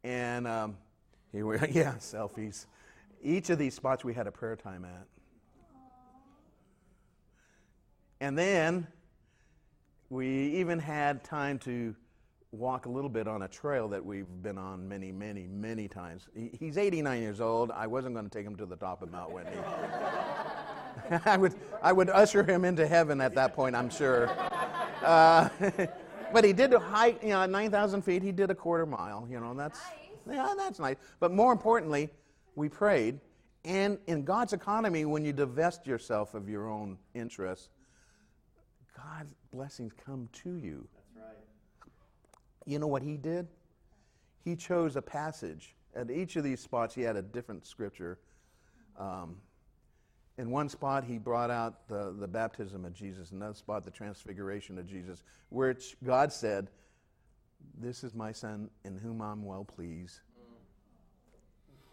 And 0.05 0.47
um, 0.47 0.77
yeah, 1.33 1.95
selfies. 1.99 2.67
Each 3.23 3.51
of 3.51 3.59
these 3.59 3.75
spots 3.75 4.05
we 4.05 4.15
had 4.15 4.27
a 4.27 4.33
prayer 4.33 4.57
time 4.57 4.85
at. 4.85 5.07
And 8.21 8.39
then 8.39 8.87
we 10.09 10.29
even 10.57 10.79
had 10.79 11.25
time 11.25 11.59
to 11.61 11.95
walk 12.53 12.87
a 12.87 12.89
little 12.89 13.11
bit 13.11 13.27
on 13.29 13.43
a 13.43 13.49
trail 13.49 13.89
that 13.89 14.05
we've 14.05 14.27
been 14.43 14.59
on 14.59 14.89
many, 14.89 15.11
many, 15.13 15.47
many 15.47 15.89
times. 15.89 16.29
He's 16.59 16.79
89 16.79 17.23
years 17.23 17.41
old. 17.41 17.71
I 17.71 17.87
wasn't 17.87 18.15
going 18.15 18.29
to 18.29 18.31
take 18.31 18.47
him 18.47 18.57
to 18.57 18.67
the 18.67 18.77
top 18.77 19.03
of 19.03 19.11
Mount 19.11 19.33
Whitney. 19.33 19.57
I 21.25 21.37
would, 21.37 21.55
I 21.83 21.93
would 21.93 22.11
usher 22.11 22.43
him 22.43 22.65
into 22.65 22.87
heaven 22.87 23.21
at 23.21 23.35
that 23.35 23.55
point, 23.55 23.75
I'm 23.77 23.91
sure. 23.91 24.29
Uh, 25.03 25.49
but 26.33 26.45
he 26.45 26.53
did 26.53 26.73
a 26.73 26.79
hike, 26.79 27.23
you 27.23 27.31
know, 27.31 27.47
9,000 27.47 28.03
feet. 28.03 28.23
He 28.23 28.33
did 28.33 28.51
a 28.51 28.55
quarter 28.55 28.87
mile. 28.87 29.27
You 29.31 29.41
know, 29.41 29.55
that's 29.55 29.81
nice. 30.27 30.37
yeah, 30.37 30.55
that's 30.57 30.79
nice. 30.79 30.97
But 31.19 31.33
more 31.33 31.53
importantly, 31.53 32.11
we 32.55 32.69
prayed. 32.69 33.21
And 33.65 33.99
in 34.07 34.25
God's 34.25 34.53
economy, 34.53 35.05
when 35.05 35.25
you 35.25 35.33
divest 35.33 35.87
yourself 35.87 36.35
of 36.35 36.49
your 36.49 36.69
own 36.69 36.97
interests, 37.15 37.69
God's 38.97 39.35
blessings 39.53 39.93
come 40.05 40.29
to 40.45 40.57
you. 40.57 40.87
That's 40.95 41.27
right. 41.27 41.37
You 42.67 42.79
know 42.79 42.87
what 42.87 43.03
he 43.03 43.17
did? 43.17 43.49
He 44.45 44.57
chose 44.57 44.97
a 44.97 45.03
passage. 45.03 45.75
At 45.95 46.11
each 46.11 46.37
of 46.37 46.45
these 46.45 46.61
spots, 46.61 46.95
he 46.95 47.03
had 47.03 47.17
a 47.17 47.23
different 47.23 47.67
scripture. 47.67 48.19
Um, 48.99 49.37
in 50.41 50.51
one 50.51 50.71
spot, 50.71 51.05
he 51.05 51.19
brought 51.19 51.51
out 51.51 51.87
the, 51.87 52.15
the 52.19 52.27
baptism 52.27 52.87
of 52.87 52.95
Jesus. 52.95 53.31
In 53.31 53.37
another 53.37 53.55
spot, 53.55 53.85
the 53.85 53.91
transfiguration 53.91 54.79
of 54.79 54.87
Jesus, 54.87 55.23
which 55.51 55.97
God 56.03 56.33
said, 56.33 56.69
This 57.79 58.03
is 58.03 58.15
my 58.15 58.33
son 58.33 58.71
in 58.85 58.97
whom 58.97 59.21
I'm 59.21 59.45
well 59.45 59.65
pleased, 59.65 60.21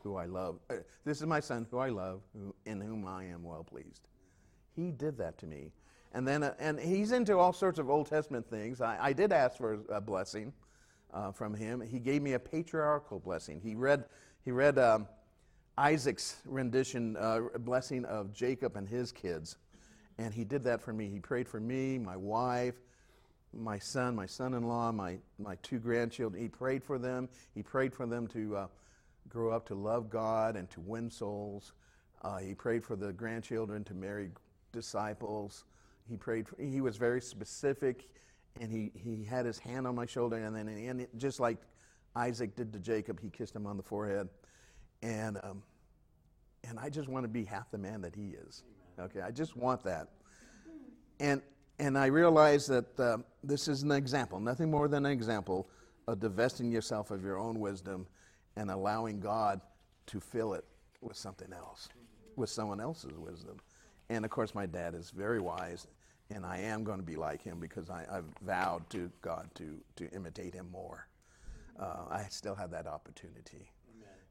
who 0.02 0.16
I 0.16 0.28
love. 0.28 0.60
Uh, 0.70 0.76
this 1.04 1.20
is 1.20 1.28
my 1.28 1.42
son 1.42 1.68
who 1.70 1.78
I 1.78 1.90
love, 1.90 2.22
who, 2.34 2.56
in 2.66 2.80
whom 2.80 3.06
I 3.06 3.26
am 3.26 3.44
well 3.44 3.66
pleased. 3.66 4.08
He 4.78 4.92
did 4.92 5.18
that 5.18 5.38
to 5.40 5.46
me. 5.46 5.74
And 6.14 6.26
then, 6.26 6.42
uh, 6.42 6.54
and 6.58 6.80
he's 6.80 7.12
into 7.12 7.38
all 7.38 7.52
sorts 7.52 7.80
of 7.80 7.90
Old 7.90 8.08
Testament 8.08 8.50
things. 8.50 8.80
I, 8.80 8.98
I 9.00 9.14
did 9.14 9.34
ask 9.34 9.58
for 9.58 9.80
a 9.90 10.00
blessing 10.00 10.54
uh, 11.14 11.34
from 11.34 11.54
him. 11.54 11.82
He 11.82 12.00
gave 12.00 12.22
me 12.22 12.32
a 12.34 12.40
patriarchal 12.40 13.20
blessing. 13.20 13.60
He 13.60 13.76
read, 13.76 14.06
he 14.46 14.52
read 14.52 14.80
um, 14.80 15.06
Isaac's 15.78 16.38
rendition, 16.46 17.16
uh, 17.18 17.42
blessing 17.60 18.06
of 18.06 18.34
Jacob 18.34 18.76
and 18.76 18.88
his 18.88 19.12
kids. 19.12 19.58
And 20.18 20.34
he 20.34 20.44
did 20.44 20.63
that 20.63 20.82
for 20.82 20.92
me. 20.92 21.10
He 21.10 21.20
prayed 21.20 21.48
for 21.48 21.60
me, 21.60 22.00
my 22.00 22.18
wife, 22.18 22.76
my 23.54 23.78
son, 23.78 24.16
my 24.16 24.26
son 24.26 24.56
in 24.56 24.63
law, 24.63 24.92
my, 24.92 25.18
my 25.38 25.56
two 25.62 25.78
grandchildren. 25.78 26.42
He 26.42 26.50
prayed 26.50 26.84
for 26.84 26.98
them. 26.98 27.30
He 27.54 27.62
prayed 27.62 27.94
for 27.94 28.08
them 28.08 28.28
to 28.28 28.58
uh, 28.58 28.68
grow 29.30 29.52
up 29.52 29.68
to 29.68 29.76
love 29.76 30.10
God 30.10 30.56
and 30.56 30.70
to 30.72 30.82
win 30.82 31.12
souls. 31.12 31.74
Uh, 32.24 32.38
he 32.38 32.56
prayed 32.56 32.84
for 32.84 32.96
the 32.96 33.13
grandchildren 33.13 33.84
to 33.84 33.94
marry 33.94 34.32
disciples. 34.72 35.66
He 36.10 36.18
prayed, 36.18 36.48
for, 36.48 36.60
he 36.60 36.82
was 36.82 36.98
very 36.98 37.22
specific, 37.22 38.10
and 38.60 38.72
he, 38.72 38.92
he 38.96 39.24
had 39.24 39.46
his 39.46 39.60
hand 39.60 39.86
on 39.86 39.94
my 39.94 40.08
shoulder, 40.08 40.38
and 40.38 40.56
then 40.56 40.68
and 40.68 41.08
just 41.18 41.40
like 41.40 41.58
Isaac 42.16 42.56
did 42.56 42.74
to 42.74 42.80
Jacob, 42.80 43.20
he 43.20 43.30
kissed 43.30 43.56
him 43.56 43.68
on 43.68 43.78
the 43.78 43.84
forehead. 43.84 44.30
And, 45.02 45.38
um, 45.44 45.64
and 46.68 46.80
I 46.80 46.90
just 46.90 47.08
want 47.08 47.24
to 47.24 47.30
be 47.30 47.44
half 47.44 47.70
the 47.72 47.78
man 47.78 48.02
that 48.02 48.16
he 48.16 48.36
is. 48.48 48.64
Okay, 49.00 49.22
I 49.22 49.32
just 49.32 49.56
want 49.56 49.84
that. 49.84 50.08
And, 51.20 51.42
and 51.80 51.98
I 51.98 52.08
realize 52.08 52.66
that 52.68 53.00
uh, 53.00 53.18
this 53.44 53.68
is 53.68 53.84
an 53.84 53.92
example, 53.92 54.40
nothing 54.40 54.72
more 54.72 54.88
than 54.88 55.06
an 55.06 55.12
example 55.12 55.70
of 56.08 56.20
divesting 56.20 56.72
yourself 56.72 57.12
of 57.12 57.24
your 57.24 57.38
own 57.38 57.60
wisdom 57.60 58.08
and 58.56 58.72
allowing 58.72 59.20
God 59.20 59.62
to 60.08 60.20
fill 60.20 60.54
it 60.54 60.66
with 61.02 61.16
something 61.16 61.54
else, 61.54 61.90
with 62.36 62.50
someone 62.50 62.80
else's 62.80 63.18
wisdom. 63.18 63.58
And 64.10 64.26
of 64.26 64.32
course, 64.32 64.56
my 64.56 64.66
dad 64.66 64.96
is 64.96 65.12
very 65.12 65.40
wise, 65.40 65.88
and 66.32 66.46
I 66.46 66.60
am 66.60 66.84
going 66.84 67.00
to 67.00 67.06
be 67.06 67.18
like 67.18 67.44
him 67.44 67.60
because 67.60 67.90
I, 67.90 68.06
have 68.12 68.26
vowed 68.42 68.90
to 68.92 69.12
God 69.21 69.50
to, 69.56 69.78
to 69.98 70.10
imitate 70.12 70.54
him 70.54 70.69
more. 70.71 71.08
Uh, 71.80 72.06
I 72.10 72.26
still 72.30 72.56
have 72.56 72.71
that 72.71 72.88
opportunity 72.88 73.69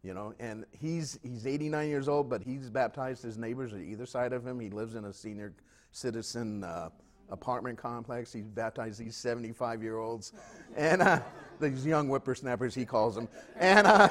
you 0.07 0.14
know 0.14 0.32
and 0.38 0.64
he's 0.70 1.18
he's 1.24 1.48
89 1.48 1.88
years 1.88 2.07
old 2.07 2.30
but 2.30 2.40
he's 2.40 2.70
baptized 2.70 3.24
his 3.24 3.36
neighbors 3.36 3.72
at 3.74 3.80
either 3.80 4.07
side 4.07 4.32
of 4.32 4.46
him. 4.46 4.61
He 4.61 4.70
lives 4.70 4.94
in 4.94 5.04
a 5.07 5.12
senior 5.12 5.52
citizen 5.90 6.62
uh, 6.62 6.90
apartment 7.30 7.76
complex. 7.76 8.32
He's 8.32 8.46
baptized 8.46 9.00
these 9.00 9.16
75 9.16 9.82
year 9.82 9.98
olds. 9.98 10.32
And 10.76 11.02
uh, 11.02 11.20
these 11.61 11.84
young 11.84 12.07
whippersnappers 12.07 12.72
he 12.72 12.84
calls 12.84 13.16
them. 13.16 13.28
And 13.57 13.84
uh, 13.88 14.09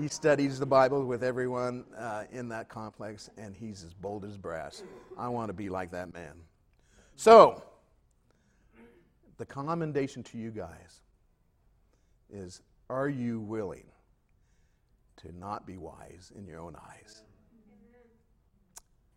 he 0.00 0.08
studies 0.08 0.58
the 0.58 0.66
bible 0.66 1.04
with 1.04 1.22
everyone 1.22 1.84
uh, 1.98 2.24
in 2.32 2.48
that 2.48 2.70
complex 2.70 3.28
and 3.36 3.54
he's 3.54 3.84
as 3.84 3.92
bold 3.92 4.24
as 4.24 4.38
brass. 4.38 4.82
I 5.18 5.28
want 5.28 5.50
to 5.50 5.52
be 5.54 5.68
like 5.68 5.90
that 5.90 6.14
man. 6.14 6.32
So 7.16 7.62
the 9.36 9.44
commendation 9.44 10.22
to 10.22 10.38
you 10.38 10.50
guys 10.50 11.02
is 12.30 12.62
are 12.88 13.10
you 13.10 13.40
willing 13.40 13.84
to 15.18 15.36
not 15.38 15.66
be 15.66 15.76
wise 15.76 16.32
in 16.36 16.46
your 16.46 16.60
own 16.60 16.76
eyes. 16.76 17.22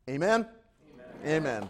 Amen? 0.10 0.46
Amen. 1.26 1.70